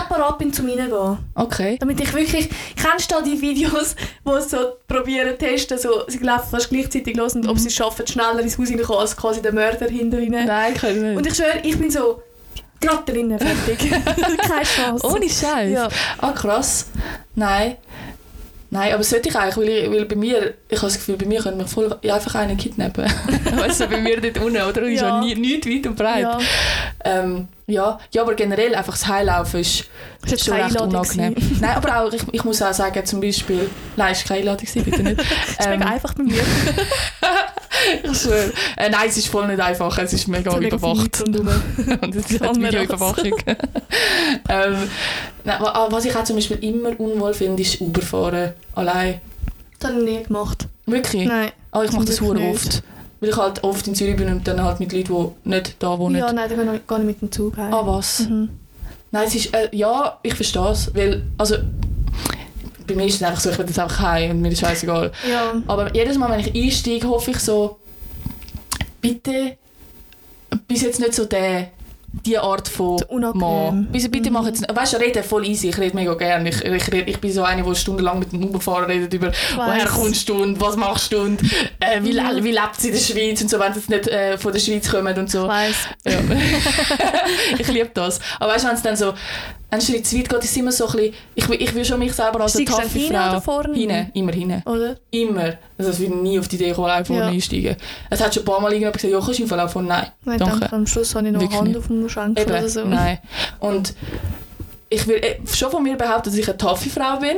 [0.09, 1.19] parat bin, zum reingehen.
[1.35, 1.77] Okay.
[1.81, 2.49] Damit ich wirklich...
[2.81, 7.35] Kennst du die Videos, wo sie so probieren testen, so, sie laufen fast gleichzeitig los
[7.35, 10.47] und ob sie es schaffen, schneller ins Haus reinkommen als quasi der Mörder hinter ihnen?
[10.47, 11.17] Nein, ich nicht.
[11.17, 12.23] Und ich schwöre, ich bin so
[12.81, 13.91] gerade drinnen, fertig.
[14.49, 15.05] Keine Chance.
[15.05, 15.73] Ohne Scheiß.
[15.73, 15.89] Ja.
[16.19, 16.87] Ah, krass.
[17.35, 17.77] Nein.
[18.77, 21.25] Nein, aber sollte ich eigentlich, weil, ich, weil bei mir, ich habe das Gefühl, bei
[21.25, 23.05] mir können wir voll ja, einfach einen kidnappen.
[23.05, 24.83] weißt du, bei mir dort unten, oder?
[24.83, 25.21] Ist ja Ja.
[25.21, 26.23] nie, nichts weit und breit.
[26.23, 26.39] Ja.
[27.05, 27.99] Ähm, ja.
[28.13, 29.89] ja, aber generell einfach das Heilaufen ist, Ist
[30.31, 31.35] jetzt schon keine recht Einladung unangenehm.
[31.35, 31.59] gewesen.
[31.61, 34.67] Nein, aber auch, ich, ich muss auch sagen, zum Beispiel, nein, es war keine Einladung,
[34.67, 35.19] gewesen, bitte nicht.
[35.59, 36.43] Das ist mega einfach bei mir.
[38.05, 38.53] ich schwöre.
[38.77, 41.21] Äh, nein, es ist voll nicht einfach, es ist mega überwacht.
[41.27, 43.35] Und es ist Videoüberwachung.
[44.49, 44.89] ähm,
[45.45, 48.53] nein, wa- was ich auch zum Beispiel immer unwohl finde, ist Uberfahren.
[48.75, 49.21] Allein.
[49.79, 50.67] Das habe ich nie gemacht.
[50.87, 51.27] Wirklich?
[51.29, 51.51] Nein.
[51.73, 52.55] Oh, ich mache das nicht.
[52.55, 52.83] oft.
[53.27, 55.99] Weil ich halt oft in Zürich bin und dann halt mit Leuten, die nicht da
[55.99, 56.17] wohnen.
[56.17, 57.75] Ja, nein, dann gehe ich gar nicht mit dem Zug heim.
[57.75, 58.21] Ah, was?
[58.21, 58.51] Mhm.
[59.11, 60.95] Nein, es ist, äh, ja, ich verstehe es.
[60.95, 61.57] Weil, also,
[62.87, 65.11] bei mir ist es einfach so, ich will jetzt einfach heim und mir ist scheißegal.
[65.29, 65.55] Ja.
[65.67, 67.79] Aber jedes Mal, wenn ich einsteige, hoffe ich so,
[69.01, 69.57] bitte,
[70.69, 71.71] bis jetzt nicht so der,
[72.25, 72.99] die Art von.
[73.35, 73.89] Mann.
[73.93, 74.35] Bitte, bitte Mhm.
[74.35, 76.49] mach jetzt, weißt du, rede voll easy, ich rede mega gerne.
[76.49, 79.87] Ich, ich, rede, ich bin so eine, die stundenlang mit dem Uberfahrer redet über, woher
[79.87, 81.43] kommst du und was machst du und
[81.81, 82.45] äh, wie, Mhm.
[82.45, 84.61] wie lebt sie in der Schweiz und so, wenn sie jetzt nicht äh, von der
[84.61, 85.43] Schweiz kommen und so.
[85.45, 85.77] Ich weiss.
[86.05, 86.19] Ja.
[87.59, 88.21] ich liebe das.
[88.41, 89.15] Aber weißt du, wenn es dann so
[89.71, 91.85] einen Schritt zu weit geht, ist es immer so ein bisschen, ich, will- ich will
[91.85, 93.41] schon mich selber als eine taffe Frau...
[93.41, 93.75] vorne?
[93.77, 94.63] Hinten, immer hinten.
[94.65, 94.97] Oder?
[95.11, 95.55] Immer.
[95.77, 97.21] Also ich würde nie auf die Idee kommen, einfach Ja.
[97.23, 97.77] vorne einsteigen.
[98.09, 99.87] Es hat schon ein paar Mal irgendjemand gesagt, ja, kannst du im Fall auch von
[99.87, 100.07] nein.
[100.25, 100.61] Nein, Danke.
[100.61, 101.79] dann am Schluss habe ich noch eine Wirklich Hand nicht.
[101.79, 102.85] auf dem Schenkel Eben, oder so.
[102.85, 103.19] nein.
[103.61, 103.95] Und
[104.88, 107.37] ich will äh, schon von mir behaupten, dass ich eine taffe Frau bin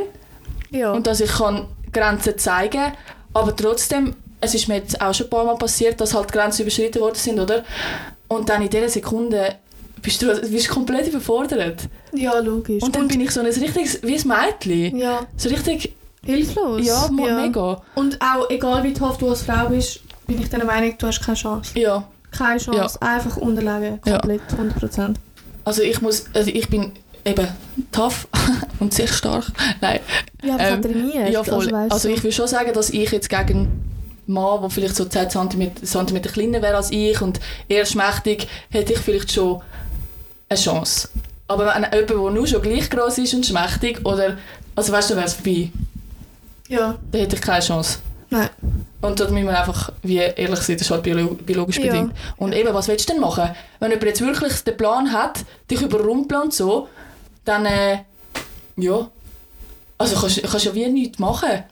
[0.71, 0.93] Ja.
[0.93, 2.93] und dass ich kann Grenzen zeigen kann,
[3.35, 6.63] aber trotzdem, es ist mir jetzt auch schon ein paar Mal passiert, dass halt Grenzen
[6.63, 7.65] überschritten worden sind, oder?
[8.29, 9.57] Und dann in dieser Sekunde
[10.03, 11.81] bist du bist komplett überfordert.
[12.13, 12.83] ja, logisch.
[12.83, 14.97] Und dann bin ich so ein richtiges, wie ein Mädchen.
[14.99, 16.87] ja, So richtig, hilflos.
[16.87, 17.83] ja, mo- mega.
[17.95, 21.21] Und auch, egal wie tough du als Frau bist, bin ich der Meinung, du hast
[21.25, 21.77] keine Chance.
[21.79, 23.01] Ja, Keine Chance.
[23.03, 24.01] Einfach unterlegen.
[24.07, 24.19] Ja.
[24.19, 24.43] Komplett.
[24.81, 25.15] 100%.
[25.65, 26.93] also ich muss, also ich bin
[27.25, 27.49] eben
[27.93, 28.27] tough
[28.81, 29.47] und sehr stark.
[29.81, 30.01] Nein,
[30.43, 31.31] Ja, aber Ähm, trainiert.
[31.31, 31.73] ja voll.
[31.75, 33.69] Also, Also ich will schon sagen, dass ich jetzt gegen
[34.27, 38.93] Mann, der vielleicht so 10 cm, cm kleiner wäre als ich und eher schmächtig, hätte
[38.93, 39.63] ich vielleicht schon
[40.49, 41.09] eine Chance.
[41.49, 44.37] Aber wenn jemand, der nur schon gleich groß ist und schmächtig, oder,
[44.77, 45.71] also weißt du, wäre es vorbei,
[46.69, 47.99] Ja, dann hätte ich keine Chance.
[48.31, 48.49] Nein.
[49.01, 51.87] Und da müssen wir einfach, wie ehrlich sein, das ist halt biolo biologisch Ja.
[51.93, 52.13] bedingt.
[52.37, 53.51] Und eben, was willst du denn machen?
[53.81, 56.89] Wenn jemand jetzt wirklich den Plan hat, dich überrumpeln und so,
[57.45, 57.99] dann, äh,
[58.77, 59.09] ja,
[59.99, 61.65] also kannst kannst ja wie nichts machen.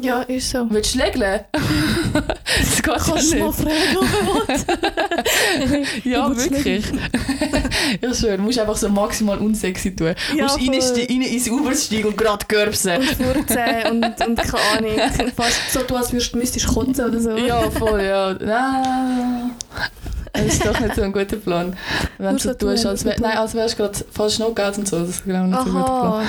[0.00, 0.66] Ja, ist so.
[0.70, 1.40] Willst du schlägeln?
[1.52, 3.60] das geht Kannst du ja mal nicht.
[3.60, 5.84] fragen, ob er will?
[6.04, 6.84] Ja, wirklich.
[8.00, 8.36] ja, schön.
[8.36, 10.14] Du musst einfach so maximal unsexy tun.
[10.30, 10.74] Du Ja, musst voll.
[10.74, 12.96] reinste- rein ins Uber steigen und gerade görbsen.
[12.98, 15.32] Und furzen und, und keine Ahnung.
[15.36, 17.36] Fast so, du als würdest, müsstest kotzen oder so.
[17.36, 18.34] Ja, voll, ja.
[18.34, 19.50] Nein.
[20.32, 21.76] Das ist doch nicht so ein guter Plan.
[22.18, 23.98] Wenn du Musst so du tust, als, musst du wär, nein, als wärst du gerade
[24.12, 25.00] fast Knockout und so.
[25.00, 26.12] Das ist genau nicht so ein guter Plan.
[26.12, 26.22] Aha.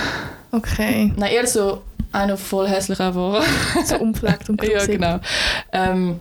[0.51, 1.13] Okay.
[1.15, 3.43] Nein, eher so einer voll hässlich einfach.
[3.85, 4.91] So umgepflegt und ja, grusig.
[4.95, 5.19] genau.
[5.71, 6.19] Ähm,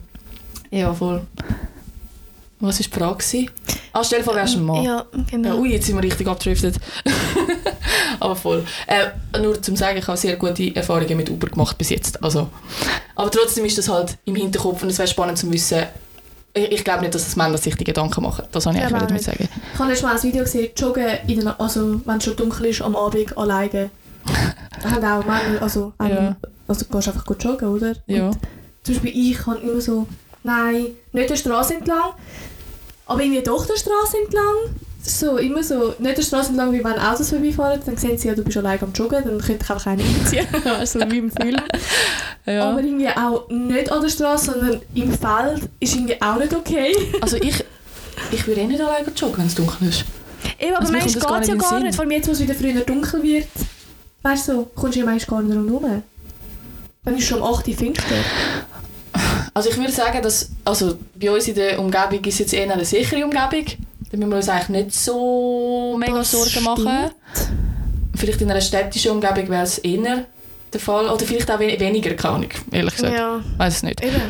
[0.70, 1.22] ja, voll.
[2.60, 3.16] Was war die Frage?
[3.18, 3.50] gewesen?
[3.92, 4.82] Ah, stell dir vor, wärst du ein Mann.
[4.82, 5.58] Ja, Ja, genau.
[5.58, 6.74] ui, jetzt sind wir richtig abgedriftet.
[8.20, 8.64] aber voll.
[8.86, 12.22] Äh, nur zum sagen, ich habe sehr gute Erfahrungen mit Uber gemacht bis jetzt.
[12.22, 12.48] Also,
[13.14, 15.84] aber trotzdem ist das halt im Hinterkopf und es wäre spannend zu wissen.
[16.52, 18.44] Ich, ich glaube nicht, dass das Männer sich die Gedanken machen.
[18.50, 19.48] Das wollte ich Ja, eigentlich damit sagen.
[19.74, 22.66] Ich habe letztes Mal ein Video gesehen, joggen, in der, also wenn es schon dunkel
[22.66, 23.90] ist, am Abend alleine.
[24.84, 26.08] Haben auch Männer, also, Ja.
[26.08, 26.36] ähm,
[26.66, 27.94] also du gehst einfach gut joggen, oder?
[28.06, 28.26] Ja.
[28.28, 28.38] Und
[28.82, 30.06] zum Beispiel ich kann immer so,
[30.44, 32.10] nein, nicht der Straße entlang,
[33.06, 34.74] aber irgendwie doch der Straße entlang.
[35.00, 38.34] So, immer so, nicht der Straße entlang, wie wenn Autos vorbeifahren, dann sehen sie ja,
[38.34, 41.56] du bist allein am Joggen, dann könnte ich einfach einen einziehen, also wie im Film.
[42.46, 42.70] ja.
[42.70, 46.94] Aber irgendwie auch nicht an der Straße, sondern im Feld ist irgendwie auch nicht okay.
[47.22, 47.64] Also ich,
[48.32, 50.04] ich würde eh nicht alleine joggen, wenn es dunkel ist.
[50.58, 51.82] Eben, aber Also manchmal geht es ja gar Sinn.
[51.84, 53.46] nicht, vor allem jetzt, wo es wieder früher dunkel wird.
[54.22, 56.02] Weißt du, kommst du ja manchmal gar nicht rundherum.
[57.04, 57.74] Dann ist schon um 8 Uhr.
[59.54, 62.84] Also ich würde sagen, dass also bei uns in der Umgebung ist jetzt eher eine
[62.84, 63.64] sichere Umgebung.
[64.10, 67.10] Da müssen wir uns eigentlich nicht so mega Das Sorgen machen.
[68.14, 70.24] Vielleicht in einer städtischen Umgebung wäre es eher
[70.72, 71.08] der Fall.
[71.08, 73.14] Oder vielleicht auch we weniger, keine Ahnung, ehrlich gesagt.
[73.14, 74.02] Ja, Weiß es nicht.
[74.02, 74.20] eben.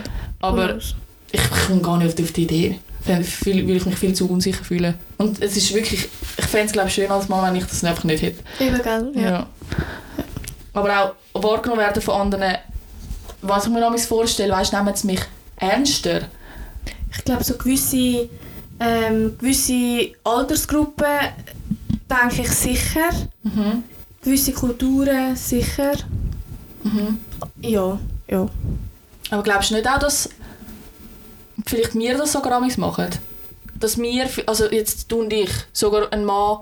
[0.40, 0.94] Aber ich,
[1.32, 2.78] ich komme gar nicht auf die Idee.
[3.06, 4.94] Dann würde ich mich viel zu unsicher fühlen.
[5.16, 7.82] Und es ist wirklich, ich fände es glaube ich schön als Mann, wenn ich das
[7.84, 8.42] einfach nicht hätte.
[8.60, 9.12] Eben, gell?
[9.14, 9.20] Ja.
[9.30, 9.46] Ja.
[10.72, 12.56] Aber auch wahrgenommen werden von anderen,
[13.42, 15.20] was ich mir damals vorstelle, weißt, nehmen sie mich
[15.56, 16.22] ernster.
[17.10, 18.28] Ich glaube, so gewisse,
[18.80, 21.06] ähm, gewisse Altersgruppen
[22.08, 23.10] denke ich sicher.
[23.42, 23.84] Mhm.
[24.22, 25.94] Gewisse Kulturen sicher.
[26.82, 27.18] Mhm.
[27.60, 28.48] Ja, ja.
[29.30, 30.28] Aber glaubst du nicht auch, dass
[31.66, 33.08] vielleicht wir das sogar machen?
[33.74, 36.58] Dass wir, also jetzt du und ich, sogar einen Mann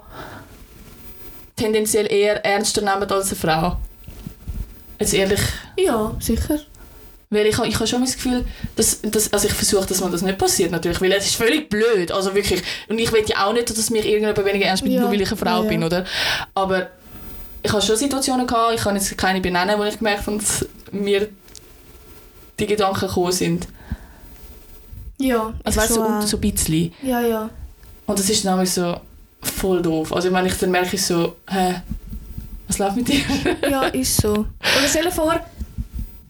[1.57, 3.77] tendenziell eher ernster nehmen als eine Frau?
[4.99, 5.40] Jetzt ehrlich,
[5.79, 6.59] Ja, sicher.
[7.31, 8.45] weil ich, ich habe schon das Gefühl,
[8.77, 11.69] dass, dass also ich versuche, dass man das nicht passiert natürlich, weil es ist völlig
[11.69, 12.62] blöd, also wirklich.
[12.88, 15.21] Und ich will ja auch nicht, dass mich irgendjemand weniger ernst nimmt, Ja, nur weil
[15.21, 16.05] ich eine Frau ja, bin, oder?
[16.55, 16.88] Aber
[17.62, 20.66] ich habe schon Situationen gehabt, ich kann jetzt keine benennen, wo ich gemerkt habe, dass
[20.92, 21.29] mir
[22.59, 23.66] die Gedanken gekommen sind.
[25.19, 26.92] Ja, Also weißt du, so, so ein bisschen.
[27.03, 27.51] Ja, ja.
[28.07, 29.01] Und das ist dann manchmal so
[29.50, 30.12] voll doof.
[30.12, 31.82] Also wenn ich dann merke ich so, hä,
[32.66, 33.20] was läuft mit dir?
[33.70, 34.32] Ja, ist so.
[34.32, 35.40] Oder stell dir vor,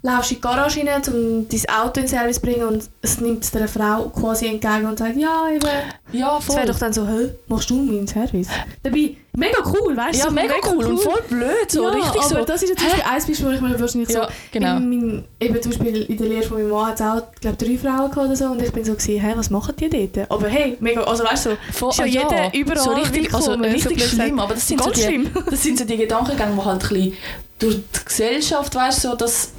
[0.06, 3.20] laufst in die Garage rein, um dein Auto in den Service zu bringen und es
[3.20, 5.66] nimmt es der Frau quasi entgegen und sagt, ja, eben.
[6.12, 6.66] ja, Das wäre voll.
[6.66, 8.48] doch dann so, hä, machst du meinen Service?
[8.82, 10.18] Dabei, mega cool, weißt du?
[10.18, 12.44] Ja, so mega cool und voll blöd, so ja, richtig aber so.
[12.44, 14.18] das ist jetzt zum Beispiel ein Beispiel, wo ich mir wahrscheinlich so...
[14.18, 14.76] Ja, genau.
[14.76, 17.56] In mein, eben zum Beispiel in der Lehre von meinem Mann hat es auch, glaube
[17.56, 20.30] drei Frauen gehabt oder so und ich bin so gewesen, hey, was machen die dort?
[20.30, 23.34] Aber hey, mega, also weißt du, so, Voll, ist ja ah, jeder überall so richtig,
[23.34, 25.30] also so richtig blöd schlimm, aber das sind, so die, schlimm.
[25.50, 27.12] das sind so die Gedankengänge, die halt ein bisschen
[27.58, 29.50] durch die Gesellschaft, weißt du, so, dass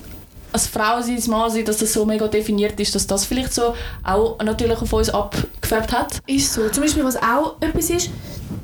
[0.52, 3.74] als Frau sein, Mann sein, dass das so mega definiert ist, dass das vielleicht so
[4.04, 6.20] auch natürlich auf uns abgefärbt hat.
[6.28, 6.70] Ist so.
[6.70, 8.10] Zum Beispiel, was auch etwas ist,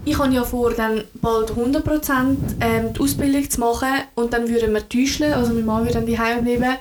[0.06, 4.74] ich habe ja vor, dann bald 100% ähm, die Ausbildung zu machen und dann würden
[4.74, 6.78] wir täuschen, also mein Mann würde dann daheim bleiben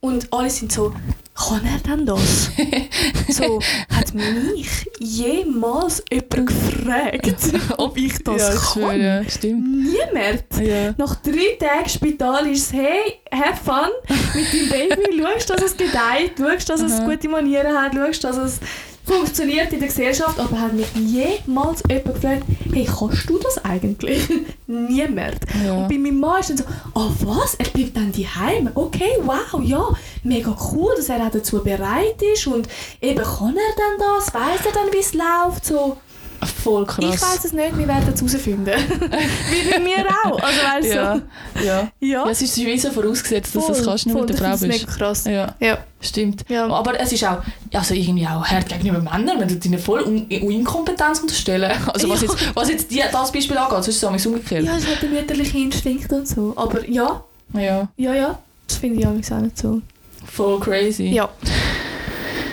[0.00, 0.92] und alle sind so,
[1.34, 2.50] kann er denn das?
[3.28, 8.58] so, hat mich jemals jemand gefragt, ob ich das ja, kann?
[8.58, 9.84] schwöre, ja, stimmt.
[9.84, 10.44] Niemand.
[10.62, 10.94] Ja.
[10.96, 13.90] Nach drei Tagen Spital ist es, hey, have fun
[14.34, 17.04] mit deinem Baby, schaust, dass es gedeiht, schaust, dass es Aha.
[17.04, 18.60] gute Manieren hat, schaust, dass es
[19.04, 24.28] funktioniert in der Gesellschaft, aber hat mich jemals jemand gefragt, hey, kannst du das eigentlich?
[24.66, 25.40] Niemand.
[25.64, 25.74] Ja.
[25.74, 26.64] Und bei meinem Mann ist dann so,
[26.94, 28.70] oh was, er bleibt dann daheim.
[28.74, 29.88] Okay, wow, ja,
[30.22, 32.66] mega cool, dass er auch dazu bereit ist und
[33.00, 35.98] eben kann er dann das, weiß er dann, wie es läuft, so.
[36.44, 37.04] Voll krass.
[37.14, 38.66] Ich weiß es nicht, wir werden es herausfinden.
[39.50, 40.96] wie bei mir auch, also weißt du.
[40.96, 41.14] ja.
[41.14, 41.62] Ja.
[41.64, 41.90] Ja.
[42.00, 44.36] ja, es ist wie so vorausgesetzt, dass du das Voll, kannst, nur voll, mit der
[44.38, 44.62] Frau bist.
[44.62, 45.24] mega krass.
[45.24, 45.78] Ja, Ja.
[46.00, 46.44] stimmt.
[46.48, 46.66] Ja.
[46.68, 47.38] Aber es ist auch,
[47.72, 51.72] also irgendwie auch hart gegenüber Männern, wenn du ihnen voll Un Inkompetenz unterstellen.
[51.92, 54.64] Also was, jetzt, was jetzt die, das Beispiel angeht, sonst ist es umgekehrt.
[54.64, 56.52] Ja, es hat den mütterlichen Instinkt und so.
[56.56, 57.22] Aber ja,
[57.54, 59.80] Ja, ja, ja, das finde ich auch nicht so.
[60.26, 61.04] voll crazy.
[61.08, 61.28] Ja.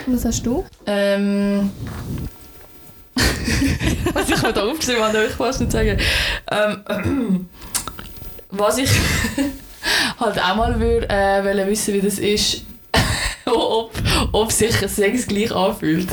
[0.06, 0.64] Was hast du?
[0.86, 1.70] Ähm,
[4.14, 5.98] was ich mir da aufgeschrieben habe, ich fast nicht sagen.
[6.50, 7.46] Ähm,
[8.50, 8.90] was ich
[10.20, 12.62] halt auch mal würde, äh, wollen wissen, wie das ist,
[13.46, 13.92] ob,
[14.32, 16.08] ob sich Sex gleich anfühlt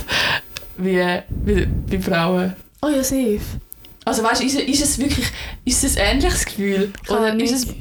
[0.80, 2.56] wie, wie bei Frauen.
[2.82, 3.40] Oh ja, safe.
[4.06, 5.28] Also weißt du, ist, ist es wirklich
[5.66, 6.92] ist es ein ähnliches Gefühl?
[7.06, 7.52] Kann Oder nicht.
[7.52, 7.76] ist es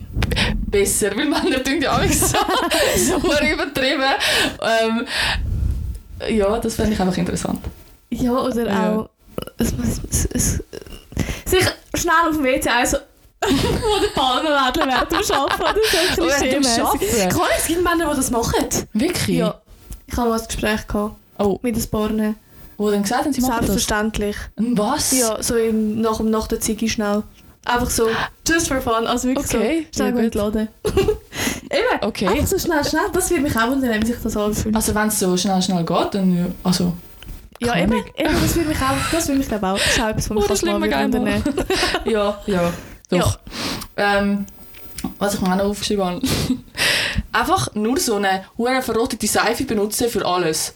[0.67, 1.17] besser?
[1.17, 2.37] Weil Männer tun ja auch so,
[2.97, 4.03] so übertrieben.
[4.61, 5.07] Ähm,
[6.37, 7.61] ja, das fände ich einfach interessant.
[8.11, 8.97] Ja, oder Ja.
[8.97, 9.11] auch
[9.59, 9.73] es,
[10.11, 10.63] es, es,
[11.47, 12.97] sich schnell auf dem WC also
[13.41, 16.67] wo der Palmenwedler während dem Arbeiten oder so Während dem.
[16.85, 17.29] Arbeiten?
[17.29, 18.65] Klar, es gibt Männer, die das machen.
[18.93, 19.37] Wirklich?
[19.39, 19.61] Ja.
[20.09, 22.11] Ich habe mal ein Gespräch gehabt Oh, mit ein paar.
[22.79, 23.67] wo dann gesagt haben, sie machen das?
[23.67, 24.37] Selbstverständlich.
[24.57, 25.13] Was?
[25.13, 27.23] Ja, so im, nach, nach der Ziggy schnell.
[27.65, 28.09] Einfach so,
[28.49, 29.07] just for fun.
[29.07, 30.69] Also wirklich Okay, so, schnell ja, gut laden.
[30.85, 32.27] Eben, Okay.
[32.27, 33.03] einfach so schnell, schnell.
[33.13, 34.75] Das würde mich auch wundern, wie sich das anfühlt.
[34.75, 36.55] Also wenn es so schnell, schnell geht, dann...
[36.65, 36.93] Also,
[37.61, 38.21] ja, kann eben, ich.
[38.25, 40.37] eben, das würde mich auch, das würde mich glaube auch, das ist auch etwas, was
[40.37, 41.43] Oh, das fast mal
[42.05, 42.73] ja, ja,
[43.11, 43.39] doch.
[43.97, 44.47] Ähm,
[45.19, 46.21] was ich mir auch noch aufgeschrieben habe.
[47.33, 50.75] Einfach nur so eine hure verrottete Seife benutzen für alles.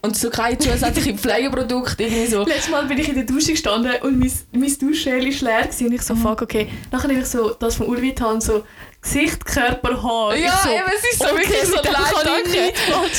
[0.00, 2.44] Und so kein zusätzliches Pflegeprodukt, irgendwie so.
[2.44, 5.86] Letztes Mal bin ich in der Dusche gestanden und mein, mein Duschgel war leer gewesen
[5.88, 6.18] und ich so, Mhm.
[6.18, 6.68] fuck, okay.
[6.92, 8.62] Nachher habe ich so das von Uli Vuitton so
[9.00, 10.34] Gesicht, Körper, Haar.
[10.34, 12.52] Ich Ja, so, eben, es ist so okay, wirklich so mit dem leid, kann ich
[12.52, 12.72] danke.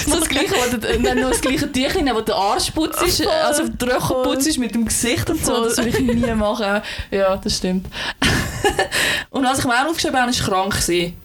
[0.06, 3.24] So das gleiche, wo der, dann noch das gleiche Tierchen, wo der Arsch putzt ist,
[3.24, 4.48] Voll, also der Röchelputz voll.
[4.48, 5.70] ist mit dem Gesicht und so, Voll.
[5.70, 6.82] das würde ich nie machen.
[7.12, 7.88] Ja, das stimmt.
[9.30, 11.16] und was ich mir auch aufgeschrieben habe, ist krank sein.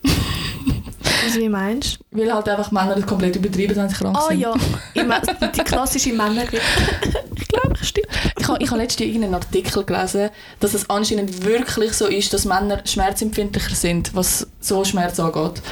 [1.27, 2.19] Also, wie meinst du?
[2.21, 4.41] Weil halt einfach Männer das komplett übertrieben, wenn sie krank Ah sind.
[4.41, 4.55] ja,
[4.95, 6.63] Immer die klassische Männergrippe.
[7.55, 8.09] ich glaube, das stimmt.
[8.39, 12.45] Ich habe, ich habe letztens irgendeinen Artikel gelesen, dass es anscheinend wirklich so ist, dass
[12.45, 15.63] Männer schmerzempfindlicher sind, was so Schmerz angeht.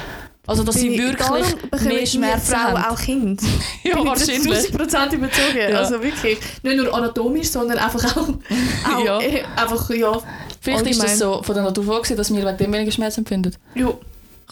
[0.45, 2.95] Also, dass sie wirklich mehr Schmerzen Frauen haben.
[2.95, 3.43] auch Kinder.
[3.85, 4.73] Ja, Bin ich wahrscheinlich.
[4.73, 5.59] zu 1000% überzogen.
[5.71, 5.79] Ja.
[5.79, 6.39] Also wirklich.
[6.65, 8.29] Nicht nur anatomisch, sondern einfach auch,
[8.97, 9.21] auch Ja.
[9.21, 10.21] äh, einfach, ja.
[10.61, 11.37] Vielleicht ist das allgemein.
[11.37, 13.55] so von der Natur vorgesehen, dass wir wegen dem weniger Schmerz empfinden.
[13.77, 14.01] Jo.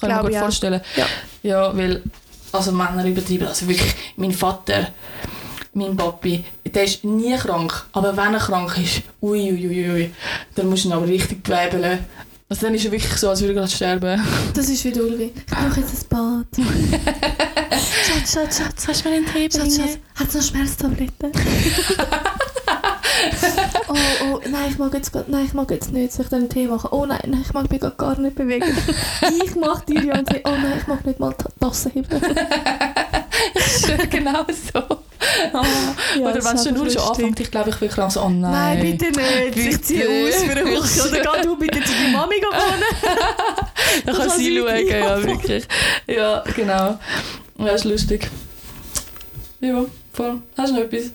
[0.00, 0.40] Kann ich mir gut ich auch.
[0.42, 0.80] vorstellen.
[0.96, 1.06] Ja.
[1.42, 2.02] Ja, weil
[2.52, 3.48] also Männer übertreiben.
[3.48, 4.88] Also wirklich, mein Vater,
[5.72, 7.86] mein Papi, der ist nie krank.
[7.92, 10.10] Aber wenn er krank ist, ui, ui, ui,
[10.54, 12.00] dann musst du ihn aber richtig bewebeln.
[12.48, 14.20] Also dann ist er wirklich so, als würde er gerade sterben.
[14.54, 15.32] Das ist wie Ulvi.
[15.36, 16.46] Ich brauche jetzt ein Bad.
[18.04, 18.86] Schatz, Schatz, Schatz.
[18.86, 19.98] Kannst du mir einen Tee Schatz, Schatz.
[20.16, 21.32] Hat es noch Schmerztabletten?
[23.88, 26.18] oh, oh, nein, ich mag jetzt, nein, ich mag jetzt nicht.
[26.18, 26.88] Ich dir einen Tee machen?
[26.92, 28.76] Oh nein, nein, ich mag mich gar nicht bewegen.
[29.44, 30.42] ich mache dir ja einen Tee.
[30.44, 32.08] Oh nein, ich mag nicht mal die Tasse heben.
[34.10, 34.80] genau so.
[35.52, 35.62] Oh.
[36.18, 38.50] Ja, Oder wenn es schon nur schon anfängt, ich glaube, ich krank so, oh nein.
[38.50, 39.56] Nein, bitte nicht.
[39.56, 39.82] Ich Bitte.
[39.82, 41.08] ziehe aus für eine Woche.
[41.08, 42.82] Oder geh du bitte zu deiner Mami wohnen.
[44.06, 45.64] Dann kann sie schauen, Ja, wirklich.
[46.06, 46.98] Ja, genau.
[47.58, 48.30] Ja, ist lustig.
[49.60, 50.40] Ja, voll.
[50.56, 51.10] Hast du noch etwas?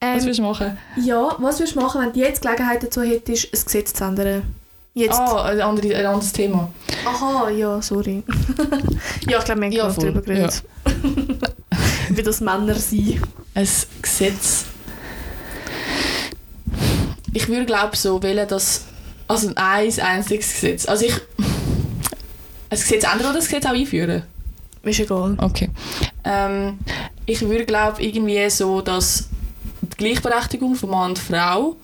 [0.00, 0.78] Was Ähm, willst du machen?
[0.96, 4.42] ja, was würdest du machen, wenn du jetzt Gelegenheit dazu hättest, ein Gesetz zu ändern?
[4.94, 5.18] Jetzt.
[5.18, 6.72] Ah, ein, andere, ein anderes Thema.
[7.04, 8.22] Aha, ja, sorry.
[9.28, 10.62] ja, ich glaube, wir haben Ja, ja, darüber geredet.
[12.10, 13.20] Wie das Männer sind.
[13.54, 13.68] Ein
[14.02, 14.64] Gesetz.
[17.32, 18.84] Ich würde glaube so wählen, dass...
[19.28, 20.86] Also ein einziges Gesetz.
[20.88, 21.14] Also ich...
[22.70, 24.22] Ein Gesetz ändern oder ein Gesetz auch einführen?
[24.82, 25.36] Ist egal.
[25.38, 25.70] Okay.
[26.24, 26.78] Ähm,
[27.26, 29.28] ich würde glaube irgendwie so, dass
[29.92, 31.76] die Gleichberechtigung von Mann und Frau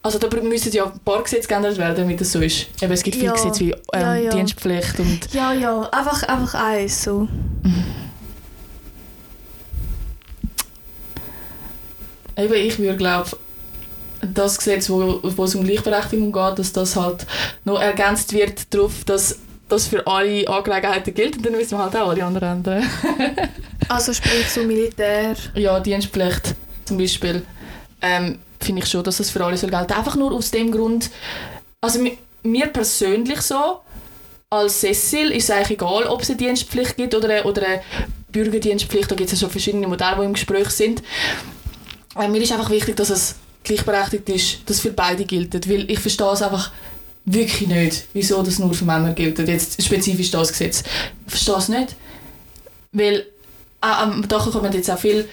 [0.00, 2.68] also da müssen ja ein paar Gesetze geändert werden, damit das so ist.
[2.80, 3.32] Eben, es gibt viele Ja.
[3.32, 4.30] Gesetze wie ähm, Ja, ja.
[4.30, 7.28] Dienstpflicht und Ja, ja, einfach, einfach eins so.
[12.36, 13.30] eben, ich würde glaube
[14.20, 17.26] das Gesetz, wo, wo es um Gleichberechtigung geht, dass das halt
[17.64, 21.96] noch ergänzt wird darauf, dass das für alle Angelegenheiten gilt, und dann müssen wir halt
[21.96, 22.82] auch alle anderen ändern.
[23.88, 25.34] Also sprich so Militär.
[25.54, 27.42] ja, Dienstpflicht zum Beispiel,
[28.02, 29.92] ähm, finde ich schon, dass das für alle soll gelten.
[29.92, 31.10] Einfach nur aus dem Grund,
[31.80, 33.80] also mi- mir persönlich so,
[34.50, 37.82] als Cecil ist es eigentlich egal, ob es eine Dienstpflicht gibt oder eine, oder eine
[38.32, 39.10] Bürgerdienstpflicht.
[39.10, 41.02] Da gibt es ja schon verschiedene Modelle, die im Gespräch sind.
[42.18, 45.68] Äh, mir ist einfach wichtig, dass es gleichberechtigt ist, dass es für beide gilt.
[45.68, 46.70] Weil ich verstehe es einfach
[47.26, 49.38] wirklich nicht, wieso das nur für Männer gilt.
[49.40, 50.82] Jetzt spezifisch das Gesetz.
[51.26, 51.96] Ich verstehe es nicht.
[52.92, 53.26] Weil
[53.80, 55.28] ah, am Dach kommt jetzt auch viel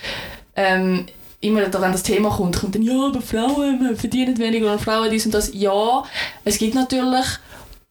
[0.55, 1.05] ähm,
[1.41, 5.25] immer wenn das Thema kommt, kommt dann, ja, aber Frauen verdienen weniger und Frauen dies
[5.25, 5.51] und das.
[5.53, 6.03] Ja,
[6.43, 7.25] es gibt natürlich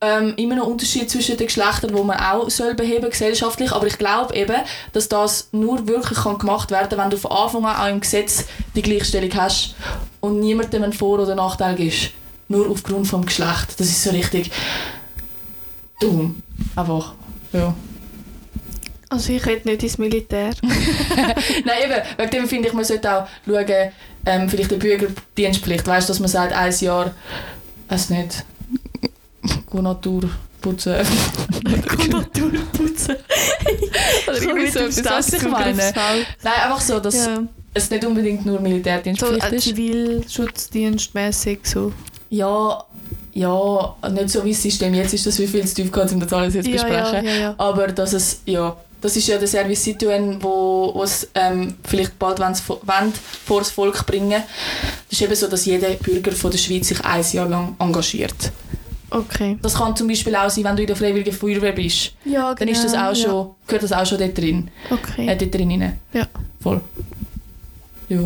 [0.01, 3.99] ähm, immer noch Unterschied zwischen den Geschlechtern, wo man auch soll beheben gesellschaftlich, aber ich
[3.99, 4.57] glaube eben,
[4.93, 8.45] dass das nur wirklich kann gemacht werden wenn du von Anfang an auch im Gesetz
[8.75, 9.75] die Gleichstellung hast
[10.21, 12.11] und niemandem einen Vor- oder Nachteil gibst.
[12.49, 13.79] Nur aufgrund vom Geschlecht.
[13.79, 14.51] Das ist so richtig
[16.01, 16.43] dumm.
[16.77, 17.15] Einfach.
[17.53, 17.75] Ja.
[19.15, 20.51] Also ich will nicht ins Militär.
[20.63, 23.67] Nein, eben, wegen dem finde ich, man sollte auch schauen,
[24.27, 27.13] ähm, vielleicht eine Bürgerdienstpflicht, weißt du, dass man sagt, ein Jahr,
[27.89, 28.45] weiß nicht,
[29.71, 30.23] Go Natur
[30.61, 30.95] putzen.
[32.11, 33.17] Natur putzen.
[34.27, 35.75] Oder irgendwie so etwas, was ich meine?
[35.77, 37.43] Nein, einfach so, dass Ja.
[37.75, 39.65] es nicht unbedingt nur So Militärdienstpflicht äh, ist.
[39.65, 41.93] Zivilschutzdienstmäßig so.
[42.31, 42.83] Ja,
[43.35, 46.21] ja, nicht so wie das System jetzt ist, dass wir viel zu tief gehen, um
[46.21, 47.27] das alles jetzt Ja, ja, besprechen.
[47.27, 47.55] ja, ja.
[47.59, 52.39] Aber dass es, ja, das ist ja der Service Citoyen, wo es ähm, vielleicht bald
[52.39, 53.13] wollen, wollen,
[53.45, 54.43] vor das Volk bringen.
[55.11, 58.51] Das ist eben so, dass jeder Bürger von der Schweiz sich ein Jahr lang engagiert.
[59.11, 59.59] Okay.
[59.61, 62.15] Das kann zum Beispiel auch sein, wenn du in der Freiwilligen Feuerwehr bist.
[62.25, 64.71] Ja, Dann ist das genau, auch schon, gehört das auch schon dort drin.
[64.89, 64.97] Ja.
[64.97, 65.29] Okay.
[65.29, 66.01] Äh, dort drin rein.
[66.15, 66.27] Ja.
[66.63, 66.81] Voll.
[68.09, 68.21] Ja.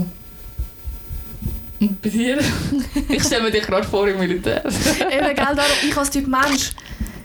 [1.81, 2.39] Und bei dir?
[3.09, 4.65] ich stelle mir dich gerade vor im Militär.
[4.65, 6.71] Eben, gell, darum, ich als Typ Mensch,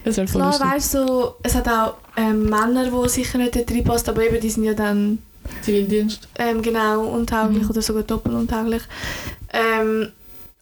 [0.03, 0.67] Das wäre voll klar lustig.
[0.71, 4.39] weißt du, so, es hat auch ähm, Männer, die sicher nicht dort reinpassen, aber eben,
[4.39, 5.19] die sind ja dann
[5.61, 6.27] Zivildienst.
[6.37, 7.69] ähm, genau untauglich Mhm.
[7.69, 8.81] oder sogar doppelt untauglich.
[9.51, 10.11] Ähm,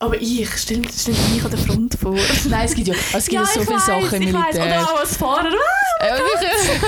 [0.02, 2.16] aber ich, stell, stell mich an der Front vor.
[2.50, 4.44] Nein, es gibt ja, es gibt ja, so viele weiss, Sachen im ich weiss.
[4.56, 4.66] Militär.
[4.66, 5.50] Oder auch als Fahrer.
[6.02, 6.82] Ja, wirklich.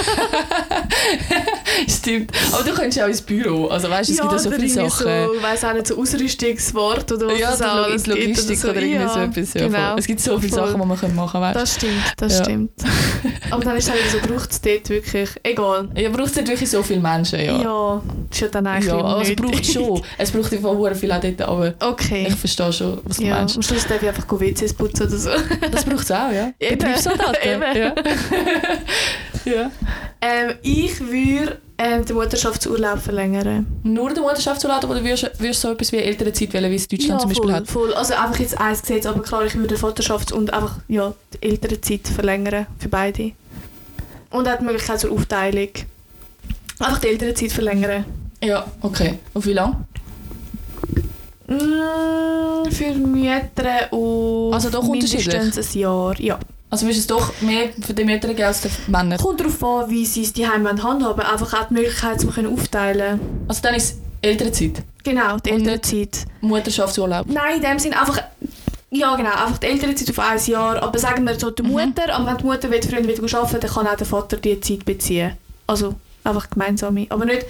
[1.95, 2.31] Stimmt.
[2.51, 3.67] Aber du könntest ja auch ins Büro.
[3.67, 5.05] Also weißt du, es gibt ja so oder viele Sachen.
[5.27, 8.69] So, ich weiss auch nicht, so Ausrüstungswort oder was ja, Log- alles Logistik so.
[8.69, 9.53] oder irgendwie ja, so etwas.
[9.53, 9.77] Ja, genau.
[9.89, 9.99] voll.
[9.99, 10.67] Es gibt so viele Voll.
[10.67, 11.53] Sachen, die man können machen kann.
[11.53, 12.43] Das stimmt, das Ja.
[12.43, 12.71] stimmt.
[13.51, 15.89] Aber dann ist es halt so, braucht es dort wirklich, egal.
[15.95, 17.61] Ja, braucht es nicht wirklich so viele Menschen, ja.
[17.61, 20.01] Ja, das ist ja dann eigentlich Ja, lieber aber es braucht schon.
[20.17, 22.25] Es braucht einfach sehr viel auch dort, aber Okay.
[22.27, 23.55] ich verstehe schon, was du ja, meinst.
[23.55, 25.29] am Schluss darf ich einfach WCs putzen oder so.
[25.71, 26.51] Das braucht es auch, ja.
[26.59, 26.77] Eben.
[26.77, 27.35] Betriebssoldaten.
[27.43, 27.77] Eben.
[27.77, 27.95] Ja.
[29.53, 29.71] ja.
[30.21, 33.65] Ähm, ich würde ähm, den Mutterschaftsurlaub verlängern.
[33.83, 37.19] Nur den Mutterschaftsurlaub oder würdest du so etwas wie Elternzeit wählen, wie es Deutschland ja,
[37.19, 37.67] zum Beispiel voll, hat?
[37.67, 37.93] voll.
[37.93, 42.07] Also einfach jetzt eins Gesetz, aber klar, ich würde Vaterschafts- und einfach ja, die Elternzeit
[42.07, 43.31] verlängern für beide.
[44.29, 45.69] Und auch die Möglichkeit zur Aufteilung.
[46.79, 48.05] Einfach die Elternzeit verlängern.
[48.41, 49.19] Ja, okay.
[49.33, 49.85] Und wie lange?
[51.57, 56.19] Mm, für Mütter und Also doch mindestens ein Jahr.
[56.19, 56.39] Ja.
[56.69, 59.17] Also du es doch mehr für die Mütter als die Männer?
[59.17, 61.21] Kommt darauf an, wie sie es die handhaben.
[61.21, 63.19] Einfach auch die Möglichkeit, zu können aufteilen.
[63.47, 66.25] Also dann ist es Elternzeit, Genau, die Elternzeit.
[66.41, 67.27] Mutterschaftsurlaub.
[67.27, 68.19] Nein, in dem Sinne einfach.
[68.89, 70.81] Ja, genau, einfach die Elternzeit auf ein Jahr.
[70.81, 71.69] Aber sagen wir so, die Mhm.
[71.71, 74.59] Mutter, aber wenn die Mutter will, früher wieder arbeiten dann kann auch der Vater die
[74.61, 75.33] Zeit beziehen.
[75.67, 77.05] Also einfach gemeinsame.
[77.09, 77.45] Aber nicht,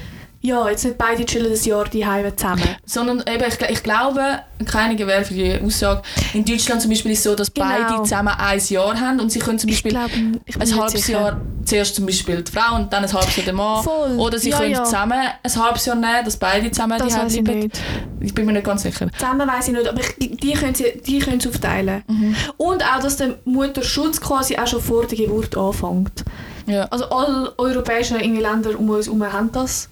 [0.45, 2.61] ja, jetzt nicht beide chillen das Jahr die Heime zusammen.
[2.85, 6.01] Sondern eben, ich, ich glaube, keine Gewähr für die Aussage,
[6.33, 7.67] in Deutschland zum Beispiel ist es so, dass Genau.
[7.67, 9.97] beide zusammen ein Jahr haben und sie können zum Ich Beispiel
[10.45, 11.19] ich bin ein nicht halbes sicher.
[11.21, 13.83] Jahr zuerst zum Beispiel die Frau und dann ein halbes Jahr der Mann.
[13.83, 14.17] Voll.
[14.17, 14.83] Oder sie ja, können ja.
[14.83, 17.59] zusammen ein halbes Jahr nehmen, dass beide zusammen Das die ich bleiben.
[17.61, 17.81] nicht.
[18.19, 19.07] Ich bin mir nicht ganz sicher.
[19.17, 22.03] Zusammen weiß ich nicht, aber ich, die können sie, die können aufteilen.
[22.07, 22.35] Mhm.
[22.57, 26.25] Und auch, dass der Mutterschutz quasi auch schon vor der Geburt anfängt.
[26.65, 26.83] Ja.
[26.85, 29.87] Also alle europäischen Länder um uns herum haben das.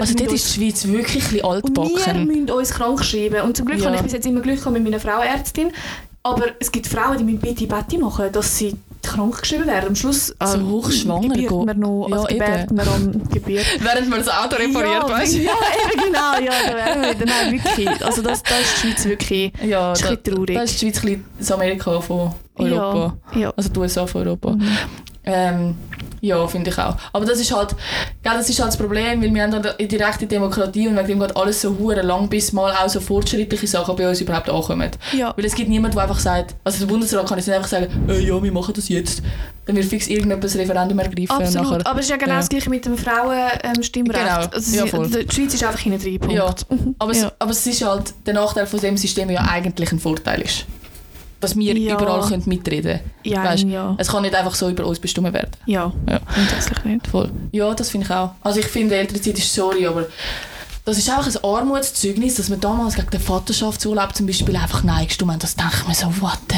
[0.00, 2.26] Also dort ist die Schweiz wirklich ein bisschen Und wir altbacken.
[2.26, 3.40] müssen uns krank schreiben.
[3.42, 3.86] Und zum Glück Ja.
[3.86, 5.70] habe ich bis jetzt immer Glück gehabt mit meiner Frauenärztin.
[6.22, 9.88] Aber es gibt Frauen, die müssen bitte Betti machen, dass sie krank geschrieben werden.
[9.88, 13.66] Am Schluss So hochschwanger gebärt man noch, Ja, also gebärt man am Geburt.
[13.80, 15.38] Während man das Auto repariert, ja, weißt du?
[15.42, 16.32] Ja, eben genau.
[16.42, 17.26] Ja, da wären wir wieder.
[17.26, 18.04] Nein, wirklich.
[18.04, 20.56] Also das, das ist die Schweiz wirklich Ja, das ist da, ein bisschen traurig.
[20.56, 23.16] da ist die Schweiz ein bisschen das Amerika von Europa.
[23.34, 23.52] Ja, ja.
[23.54, 24.50] Also die USA von Europa.
[24.52, 24.68] Mhm.
[25.26, 25.74] Ähm,
[26.24, 26.96] ja, finde ich auch.
[27.12, 27.74] Aber das ist halt,
[28.22, 31.06] gell, das ist halt das Problem, weil wir haben dann eine direkte Demokratie und wegen
[31.06, 34.48] dem geht alles so hure lang, bis mal auch so fortschrittliche Sachen bei uns überhaupt
[34.48, 34.90] ankommen.
[35.12, 35.32] ja.
[35.36, 37.86] Weil es gibt niemanden, der einfach sagt, also der Bundesrat kann jetzt nicht einfach sagen,
[38.08, 39.22] äh, ja, wir machen das jetzt.
[39.66, 41.30] Dann wird fix ein Referendum ergreifen.
[41.30, 41.70] Absolut.
[41.70, 41.86] Nachher.
[41.86, 42.38] Aber es ist ja genau Ja.
[42.40, 44.20] das gleiche mit dem Frauenstimmrecht.
[44.24, 44.46] Genau.
[44.52, 45.08] Also, Ja, voll.
[45.08, 46.18] die Schweiz ist einfach hinten drin.
[46.20, 46.34] Punkt.
[46.34, 46.54] Ja,
[46.98, 47.26] aber, Ja.
[47.28, 50.66] Es, aber es ist halt der Nachteil von dem System ja eigentlich ein Vorteil ist.
[51.44, 51.94] Dass wir Ja.
[51.94, 53.94] überall können mitreden Ja, Weißt, ja.
[53.98, 55.50] Es kann nicht einfach so über uns bestimmt werden.
[55.66, 56.20] Ja, Ja.
[56.34, 57.06] grundsätzlich nicht.
[57.06, 57.30] Voll.
[57.52, 58.32] Ja, das finde ich auch.
[58.42, 60.06] Also ich finde, Elternzeit ist sorry, aber
[60.84, 65.06] das ist einfach ein Armutszeugnis, dass man damals gegen den Vaterschaftsurlaub zum Beispiel einfach Nein
[65.06, 65.38] gestimmt haben.
[65.38, 66.56] Das denke ich mir so, what the?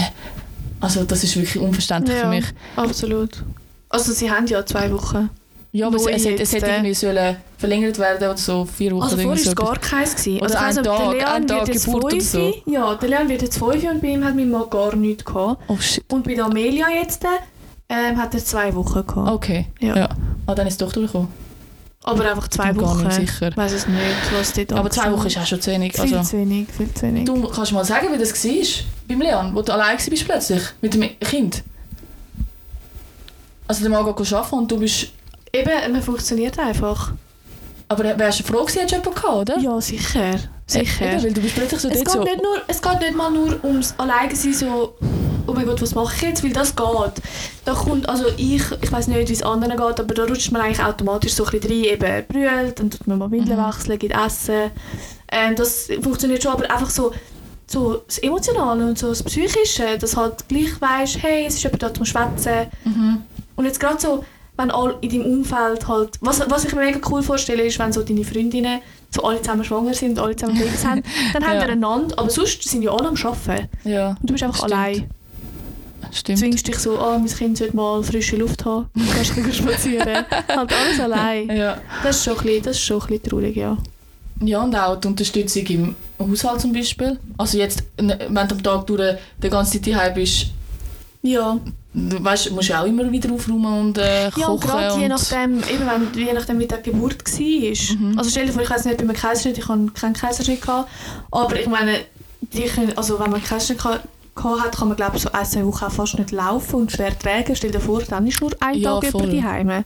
[0.81, 2.45] Also das ist wirklich unverständlich für Ja, mich.
[2.77, 3.43] absolut.
[3.89, 5.31] Also sie haben ja zwei Wochen.
[5.77, 9.03] Ja, aber es, es, hätte- es hätte irgendwie sollen verlängert werden oder so, vier Wochen
[9.03, 10.17] Also vorher war es gar keins.
[10.17, 10.41] Gewesen.
[10.41, 12.55] Oder ich ein Tag- der ein Tag Geburt oder so.
[12.67, 15.63] Ja, der Leon wird jetzt fünf und bei ihm hat mein Mann gar nichts gehabt.
[15.69, 16.05] Oh shit.
[16.13, 17.25] Und bei der Amelia jetzt
[17.89, 19.31] ähm, hat er zwei Wochen gehabt.
[19.31, 19.67] Okay.
[19.81, 19.97] Ja.
[19.97, 20.09] Ja.
[20.47, 21.29] Ah, dann ist es doch durchgekommen.
[22.05, 23.07] Aber einfach zwei bin gar Wochen.
[23.09, 23.49] nicht sicher.
[23.49, 24.01] Ich weiß es nicht,
[24.33, 25.93] was dort Aber zwei Wochen ist auch schon zu wenig.
[25.93, 27.25] Viel Also, zu wenig, viel zu wenig.
[27.25, 30.95] du kannst mal sagen, wie das war beim Leon, wo du allein warst plötzlich mit
[30.95, 31.63] dem Kind.
[33.67, 35.09] Also der Mann geht arbeiten und du bist...
[35.61, 37.13] Eben, man funktioniert einfach.
[37.89, 39.59] Aber wärst du froh gewesen, hättest du jemanden gehabt, oder?
[39.59, 40.35] Ja, sicher.
[40.67, 41.13] Sicher.
[41.13, 42.23] Eben, weil du bist plötzlich so es, geht so...
[42.25, 44.95] nicht nur, es geht nicht mal nur ums Alleinsein, so
[45.47, 47.23] «Oh mein Gott, was mache ich jetzt?» Weil das geht.
[47.65, 50.63] Da kommt, also ich, ich weiß nicht, wie es anderen geht, aber da rutscht man
[50.63, 53.67] eigentlich automatisch so ein bisschen rein, eben brüllt, dann tut man mal Windeln Mhm.
[53.69, 54.73] wechseln, gibt Essen.
[55.31, 57.13] Ähm, das funktioniert schon, aber einfach so,
[57.69, 61.85] so das Emotionale und so das Psychische, dass halt gleich weisst, hey, es ist jemand
[61.85, 62.67] da zum Schwätzen.
[62.85, 63.23] Mhm.
[63.55, 64.25] Und jetzt gerade so,
[64.57, 67.93] wenn all in deinem Umfeld halt, was, was ich mir mega cool vorstelle, ist, wenn
[67.93, 68.81] so deine Freundinnen
[69.11, 71.03] so alle zusammen schwanger sind und alle zusammen Babys haben,
[71.33, 71.67] dann haben Ja.
[71.67, 73.69] wir einander, aber sonst sind ja alle am Arbeiten.
[73.85, 74.73] Ja, Und du bist einfach Stimmt.
[74.73, 75.11] allein.
[76.13, 76.39] stimmt.
[76.39, 78.87] Zwingst dich so, oh, mein Kind sollte mal frische Luft haben.
[78.95, 80.25] Du kannst ein spazieren.
[80.49, 81.49] halt alles allein.
[81.57, 81.79] Ja.
[82.03, 83.77] Das ist schon ein bisschen, das ist schon ein bisschen traurig, ja.
[84.41, 87.19] ja, und auch die Unterstützung im Haushalt zum Beispiel.
[87.37, 90.47] Also jetzt, wenn du am Tag durch die ganze Zeit daheim bist,
[91.23, 91.59] Ja,
[91.97, 94.41] weißt, musst du auch immer wieder aufräumen und äh, kochen.
[94.41, 97.97] ja und gerade je nachdem, eben wenn, je nachdem wie die Geburt war.
[98.11, 98.19] Mhm.
[98.19, 100.91] Also stell dir vor, ich weiß nicht bei einem Kaiserschnitt, ich habe keinen Kaiserschnitt gehabt,
[101.31, 101.99] aber ich meine,
[102.41, 104.01] die können, also wenn man einen Kaiserschnitt gehabt
[104.63, 107.19] hat, kann man glaube ich so ein, zwei Wochen auch fast nicht laufen und schwer
[107.19, 107.57] tragen.
[107.57, 109.23] Stell dir vor, dann ist nur ein Ja, Tag voll.
[109.23, 109.85] über die Heime.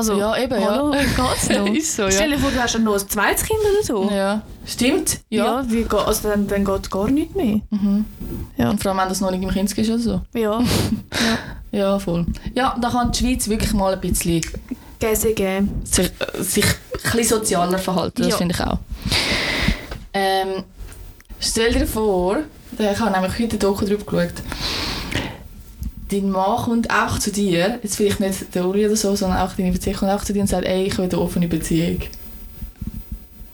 [0.00, 0.66] Also, Ja, eben, ja.
[0.70, 1.66] hallo, geht's noch?
[1.74, 2.36] ist so, Stell ja.
[2.36, 4.10] dir vor, du hast dann noch ein zweites Kind oder so.
[4.10, 5.20] Ja, stimmt.
[5.28, 5.44] Ja.
[5.60, 7.60] Ja, wie, geht- also dann, dann geht gar nichts mehr.
[7.70, 8.06] Mhm.
[8.56, 8.70] Ja.
[8.70, 10.20] Und vor allem, wenn das noch nicht im Kind ist oder so.
[10.34, 10.60] Ja,
[11.72, 12.26] Ja, voll.
[12.54, 14.40] Ja, da kann die Schweiz wirklich mal ein bisschen
[14.98, 15.82] Gäse geben.
[15.84, 18.36] sich, äh, sich ein bisschen sozialer verhalten, das Ja.
[18.38, 18.78] finde ich auch.
[20.12, 20.64] Ähm,
[21.38, 22.38] stell dir vor,
[22.76, 24.34] ich habe nämlich heute Doku drüber geschaut,
[26.10, 29.54] dein Mann kommt auch zu dir, jetzt vielleicht nicht der Uri oder so, sondern auch
[29.54, 32.00] deine Beziehung, kommt auch zu dir und sagt, ey, ich will eine offene Beziehung.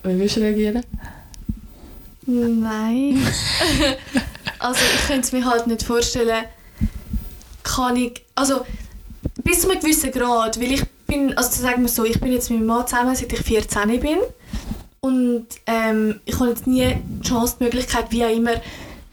[0.03, 0.83] Wie würdest du reagieren?
[2.27, 3.19] Nein.
[4.59, 6.45] also ich könnte es mir halt nicht vorstellen,
[7.63, 8.65] kann ich, also
[9.43, 12.51] bis zu einem gewissen Grad, weil ich bin, also sagen wir so, ich bin jetzt
[12.51, 14.19] mit meinem Mann zusammen, seit ich 14 bin
[15.01, 18.55] und ähm, ich habe jetzt nie die Chance, die Möglichkeit, wie auch immer,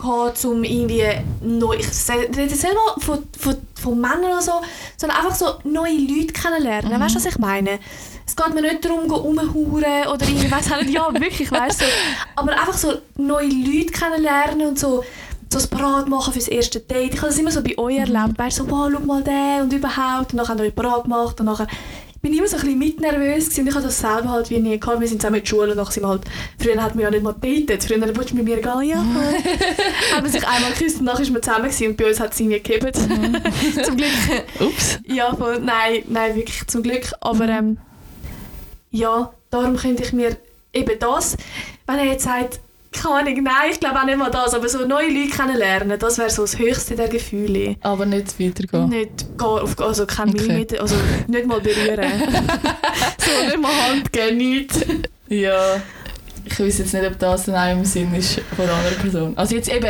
[0.03, 1.03] gehabt, um irgendwie
[1.41, 4.51] neu, ich rede jetzt nicht mal von, von, von Männern oder so,
[4.97, 6.99] sondern einfach so neue Leute kennenlernen, Mhm.
[6.99, 7.79] weißt du, was ich meine?
[8.25, 11.85] Es geht mir nicht darum, rumhuren oder irgendwie, weiss auch nicht, ja, wirklich, weißt du,
[11.85, 11.91] so.
[12.35, 15.03] aber einfach so neue Leute kennenlernen und so,
[15.51, 17.13] so das Parat machen fürs erste Date.
[17.13, 19.61] Ich habe das immer so bei euch erlebt, weißt du, so, wow, schau mal den
[19.63, 21.67] und überhaupt, und dann haben wir euch parat gemacht und nachher
[22.23, 23.61] bin immer so ein bisschen mitnervös gewesen.
[23.61, 25.01] und ich habe das selber halt wie nie gehabt.
[25.01, 26.21] Wir sind zusammen in der Schule und nachher sind wir halt,
[26.57, 28.97] früher hat man ja nicht mal datet, früher wolltest du mit mir gehen, ja,
[30.15, 32.31] haben wir sich einmal geküsst und nachher ist man zusammen gewesen und bei uns hat
[32.31, 32.93] es nie gegeben.
[32.93, 34.09] Zum Glück.
[34.61, 34.99] Ups.
[35.05, 37.11] Ja, voll, nein, nein, wirklich zum Glück.
[37.19, 37.77] Aber ähm,
[38.89, 40.37] ja, darum könnte ich mir
[40.71, 41.35] eben das,
[41.85, 42.61] wenn er jetzt sagt,
[42.93, 46.17] keine Ahnung, nein, ich glaube auch nicht mal das, aber so neue Leute kennenlernen, das
[46.17, 47.75] wäre so das höchste der Gefühle.
[47.81, 48.89] Aber nicht weitergehen.
[48.89, 49.25] Nicht
[49.79, 50.41] also kein Okay.
[50.41, 50.95] Millimeter, also
[51.27, 52.03] nicht mal berühren.
[53.17, 54.79] so, nicht mal Hand geben, nichts.
[55.27, 55.81] Ja.
[56.45, 59.37] Ich weiß jetzt nicht, ob das dann auch im Sinn ist von einer anderen Person.
[59.37, 59.87] Also jetzt eben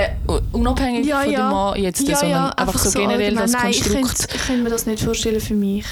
[0.51, 1.47] unabhängig Ja, von ja.
[1.47, 3.43] dem Mann jetzt, Ja, sondern ja, einfach, so generell allgemein.
[3.43, 3.93] das Nein, Konstrukt.
[4.19, 5.85] könnte, ich könnte mir das nicht vorstellen für mich.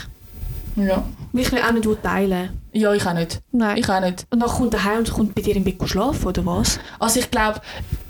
[0.75, 1.03] Ja.
[1.33, 2.61] Weil Ich will auch nicht teilen.
[2.73, 3.41] ja, ich auch nicht.
[3.51, 3.77] Nein.
[3.77, 4.25] Ich auch nicht.
[4.29, 6.79] und dann kommt er heim und kommt bei dir im Bett schlafen, oder was?
[6.99, 7.61] Also ich glaube,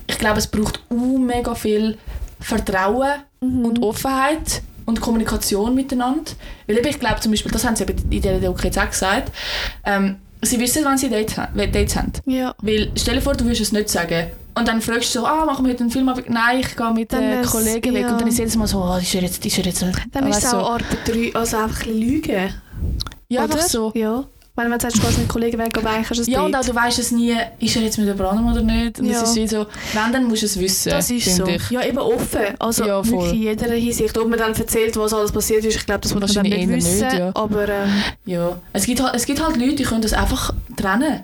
[0.07, 1.97] ich glaube, es braucht uh, mega viel
[2.39, 3.65] Vertrauen Mhm.
[3.65, 6.31] und Offenheit und Kommunikation miteinander.
[6.67, 8.87] Weil eben, ich glaube zum Beispiel, das haben sie eben in dieser Doku jetzt auch
[8.89, 9.31] gesagt,
[9.83, 12.11] ähm, sie wissen, wann sie Dates, Dates haben.
[12.25, 12.53] Ja.
[12.61, 14.27] Weil, stell dir vor, du würdest es nicht sagen.
[14.53, 16.05] Und dann fragst du so, ah, machen wir heute einen Film?
[16.27, 18.01] Nein, ich gehe mit den wär's- Kollegen weg.
[18.03, 18.11] ja.
[18.11, 19.85] Und dann ist jedes Mal so, oh, ist er jetzt, ist er jetzt...
[20.11, 22.53] Dann ist es du, auch Art Betrü also einfach ein Lügen.
[23.29, 23.53] Ja, oder?
[23.53, 23.91] einfach so.
[23.95, 24.25] Ja.
[24.53, 26.53] Wenn du sagst, du gehst mit Kollegen weg, aber eigentlich hast du es Ja, und
[26.53, 28.99] auch du weißt es nie, ist er jetzt mit jemand anderem oder nicht.
[28.99, 29.21] Und Ja.
[29.21, 31.45] das ist wie so, wenn, dann musst du es wissen, Das ist so.
[31.45, 31.71] ich.
[31.71, 32.41] Ja, eben offen.
[32.59, 34.17] Also Ja, wirklich in jeder Hinsicht.
[34.17, 36.69] Ob man dann erzählt, was alles passiert ist, ich glaube, das muss man dann nicht
[36.69, 37.07] wissen.
[37.07, 37.31] nicht, ja.
[37.33, 37.89] Aber ähm,
[38.25, 38.57] Ja.
[38.73, 41.21] Es gibt, halt, es gibt halt Leute, die können das einfach trennen.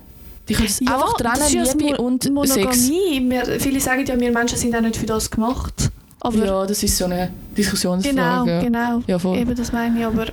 [0.49, 2.31] Die können es ja, einfach trennen, ja Liebe Mo- und.
[2.31, 3.21] Monogamie.
[3.29, 5.91] Wir, viele sagen ja, wir Menschen sind auch nicht für das gemacht.
[6.19, 8.51] Aber ja, das ist so eine genau, Diskussionsfrage.
[8.51, 8.61] ja.
[8.61, 9.03] genau.
[9.07, 9.37] Ja, voll.
[9.37, 10.27] Eben das meine ich, aber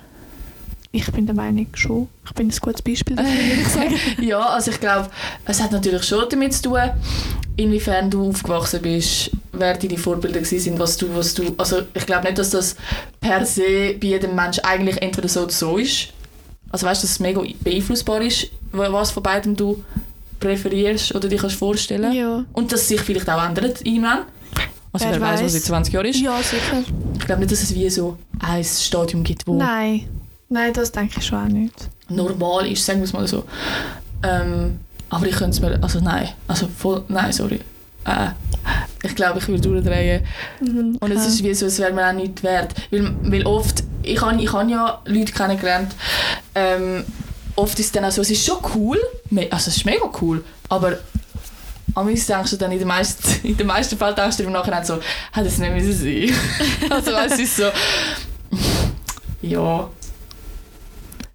[0.92, 2.08] ich bin der Meinung schon.
[2.24, 3.94] Ich bin ein gutes Beispiel dafür, würde ich sagen.
[4.24, 5.10] Ja, also ich glaube,
[5.44, 6.78] es hat natürlich schon damit zu tun,
[7.56, 12.06] inwiefern du aufgewachsen bist, wer deine Vorbilder gewesen sind, was du, was du, also ich
[12.06, 12.76] glaube nicht, dass das
[13.20, 16.08] per se bei jedem Mensch eigentlich entweder so oder so ist.
[16.74, 19.84] Also weißt du, dass es mega beeinflussbar ist, wa- was von beidem du
[20.40, 22.12] präferierst oder dir kannst vorstellen.
[22.12, 22.44] Ja.
[22.52, 24.20] Und dass es sich vielleicht auch ändert irgendwann.
[24.92, 26.20] Also Wer wer weiß, was in 20 Jahren ist.
[26.20, 26.82] ja, sicher.
[27.16, 30.08] Ich glaube nicht, dass es wie so ein Stadium gibt, wo Nein.
[30.48, 31.74] Nein, das denke ich schon auch nicht.
[32.08, 33.44] normal ist, sagen wir es mal so.
[34.24, 34.78] Ähm,
[35.10, 37.60] aber ich könnte es mir, also nein, also voll, nein, sorry.
[38.04, 38.30] Äh,
[39.04, 40.24] ich glaube, ich würde durchdrehen.
[40.60, 42.74] Mhm, Und es ist wie so, es wäre mir auch nicht wert.
[42.90, 45.94] Weil, weil oft, ich habe ich han ja Leute kennengelernt,
[46.54, 47.04] ähm,
[47.56, 48.98] oft ist es dann auch so, es ist schon cool,
[49.50, 50.98] also es ist mega cool, aber
[51.94, 54.52] am meisten denkst du dann in den meisten, in den meisten Fällen denkst du im
[54.52, 54.98] Nachhinein so,
[55.32, 56.90] hätte es nicht müssen sein.
[56.90, 57.64] also es ist so,
[59.42, 59.90] ja,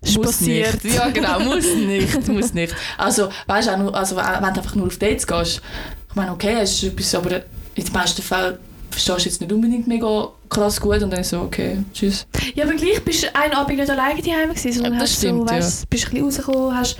[0.01, 0.83] Ist muss passiert.
[0.83, 0.95] nicht.
[0.95, 2.75] Ja, genau, muss nicht, muss nicht.
[2.97, 5.61] Also, weißt du, also, wenn du einfach nur auf Dates gehst,
[6.09, 7.35] ich meine, okay, es ist etwas, aber
[7.75, 8.57] in den meisten Fällen
[9.01, 12.25] verstehst du jetzt nicht unbedingt mega krass gut und dann ist so, okay, tschüss.
[12.55, 15.17] Ja, aber gleich bist du einen Abend nicht alleine daheim gewesen, sondern Ja, das hast
[15.19, 16.97] stimmt, so, weißt, bist ein bisschen rausgekommen, hast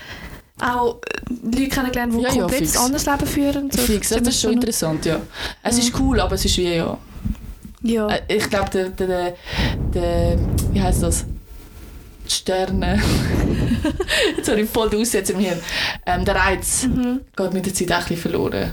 [0.62, 3.72] auch äh, Leute kennengelernt, die Ja, ja, komplett ein anderes Leben führen.
[3.72, 5.22] So, Fix, das ist schon interessant, ja.
[5.64, 5.84] Es Ja.
[5.84, 6.98] ist cool, aber es ist wie, ja.
[7.82, 8.08] Ja.
[8.08, 9.36] Äh, Ich glaube, der, der,
[9.94, 10.38] der,
[10.74, 11.26] wie heißt das?
[12.26, 13.02] Die Sterne.
[14.38, 15.60] Jetzt habe ich voll den Aussetzer im Hirn.
[16.06, 17.22] Ähm, der Reiz Mhm.
[17.36, 18.72] geht mit der Zeit auch ein bisschen verloren.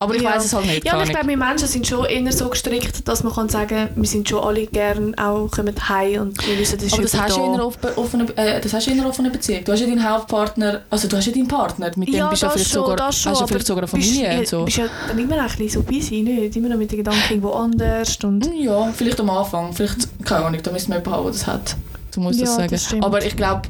[0.00, 0.36] Aber ich Ja.
[0.36, 0.84] weiß es halt nicht.
[0.84, 3.88] Ja, und ich glaube, wir Menschen sind schon eher so gestrickt, dass man kann sagen,
[3.96, 7.20] wir sind schon alle gern auch kommen heim und wir wissen, das ist Aber das
[7.20, 7.52] hast, du in da.
[7.54, 9.64] einer offenen, äh, das hast du in einer offenen Beziehung.
[9.64, 12.42] Du hast ja deinen Hauptpartner, also du hast ja deinen Partner, mit dem ja, bist
[12.42, 14.38] du das vielleicht schon, sogar, das schon, hast du vielleicht sogar eine bist, Familie ja,
[14.38, 14.64] und so.
[14.64, 16.54] bist ja dann immer ein bisschen so busy, nicht?
[16.56, 18.46] Immer noch mit den Gedanken irgendwo anders und...
[18.46, 21.46] Hm, Ja, vielleicht am Anfang, vielleicht, keine Ahnung, da müsste man jemanden haben, der das
[21.48, 21.76] hat.
[22.14, 22.68] Du musst das Ja, sagen.
[22.70, 22.94] das.
[23.00, 23.62] Aber ich glaube,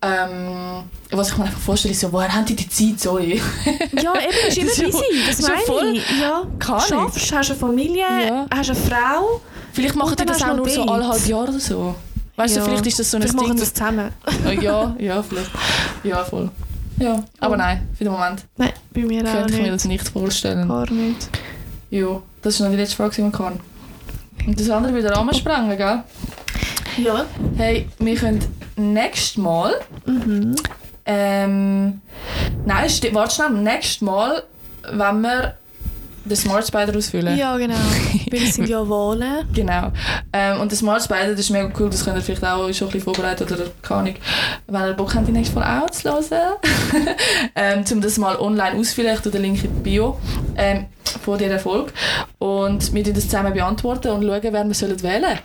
[0.00, 3.40] ähm, was ich mir einfach vorstelle, ist so, woher haben die die Zeit, sorry?
[4.02, 6.20] Ja, eben, immer Das ist ja busy, voll- das das ist ja meine voll- ich.
[6.20, 7.10] Ja, Ahnung.
[7.10, 8.46] schaffst, hast eine Familie, Ja.
[8.54, 9.40] hast eine Frau.
[9.72, 11.94] Vielleicht machen die das auch du nur so alle halb Jahre oder so.
[12.36, 12.64] Weißt du, Ja.
[12.66, 13.56] vielleicht ist das so ein Vielleicht machen Ding.
[13.58, 14.10] sie es zusammen.
[14.46, 15.50] Äh, ja, ja, vielleicht.
[16.02, 16.50] Ja, voll.
[16.98, 17.58] Ja, aber Oh.
[17.58, 19.74] nein, für den Moment Nein, bei mir auch könnte ich mir nicht.
[19.74, 20.68] das nicht vorstellen.
[20.68, 21.28] Gar nicht.
[21.90, 23.60] Ja, das ist noch die letzte Frage, die man kann.
[24.46, 26.02] Und das andere wieder Rahmen sprengen, gell?
[26.98, 27.24] Ja.
[27.56, 28.40] Hey, wir können
[28.76, 29.74] nächstes Mal.
[30.06, 30.54] Mhm.
[31.04, 32.00] Ähm,
[32.64, 34.42] nein, warte schnell, nächstes Mal,
[34.90, 35.56] wenn wir
[36.24, 37.36] den Smart Spider ausfüllen.
[37.36, 37.74] Ja, genau.
[38.30, 39.46] Weil es sind ja Wahlen.
[39.54, 39.92] Genau.
[40.32, 42.88] Ähm, und das Smart Spider, das ist mega cool, das könnt ihr vielleicht auch schon
[42.88, 44.14] ein bisschen vorbereiten oder keine Ahnung,
[44.68, 46.24] wenn ihr Bock habt, die nächste Folge auch zu hören.
[47.56, 50.18] ähm, um das mal online ausfüllen, ich tue den Link in die Bio
[50.56, 50.86] ähm,
[51.22, 51.92] von dieser Folge.
[52.38, 55.38] Und wir tun das zusammen beantworten und schauen, wer wir sollen wählen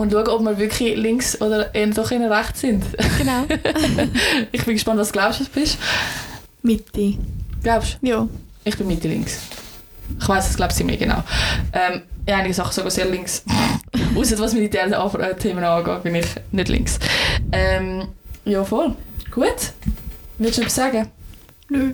[0.00, 2.82] Und schauen, ob wir wirklich links oder eher doch eher rechts sind.
[3.18, 3.44] Genau.
[4.50, 5.78] ich bin gespannt, was du glaubst, was du bist.
[6.62, 7.18] Mitte.
[7.62, 8.06] Glaubst du?
[8.06, 8.28] Ja.
[8.64, 9.40] Ich bin Mitte links.
[10.18, 11.22] Ich weiß es, glaube ich, ziemlich genau.
[11.74, 13.44] Ähm, in einigen Sachen sogar sehr links.
[14.16, 16.98] Außer was militäre äh, Themen angeht, bin ich nicht links.
[17.52, 18.08] Ähm,
[18.46, 18.96] ja, voll.
[19.30, 19.74] Gut.
[20.38, 21.10] Willst du etwas sagen?
[21.68, 21.92] Nö.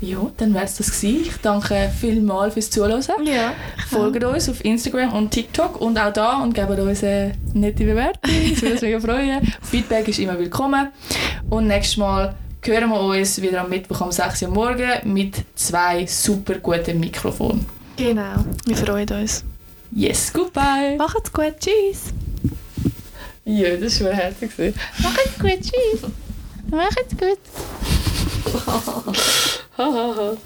[0.00, 1.22] Ja, dann wäre es das gewesen.
[1.22, 3.02] Ich danke vielmals fürs Zuhören.
[3.24, 3.52] Ja.
[3.88, 8.30] Folgt uns auf Instagram und TikTok und auch da und gebt uns eine nette Bewertung.
[8.50, 9.52] Das würde uns mega freuen.
[9.62, 10.88] Feedback ist immer willkommen.
[11.50, 12.34] Und nächstes Mal
[12.64, 17.66] hören wir uns wieder am Mittwoch um 6 Uhr morgen mit zwei super guten Mikrofonen.
[17.96, 18.44] Genau.
[18.66, 19.44] Wir freuen uns.
[19.90, 20.96] Yes, goodbye!
[20.96, 21.54] Macht's gut.
[21.58, 22.12] Tschüss.
[23.44, 24.50] Ja, das war herzig.
[24.98, 26.02] Macht's gut, tschüss!
[26.70, 27.38] Macht's gut!
[29.78, 30.36] 好好好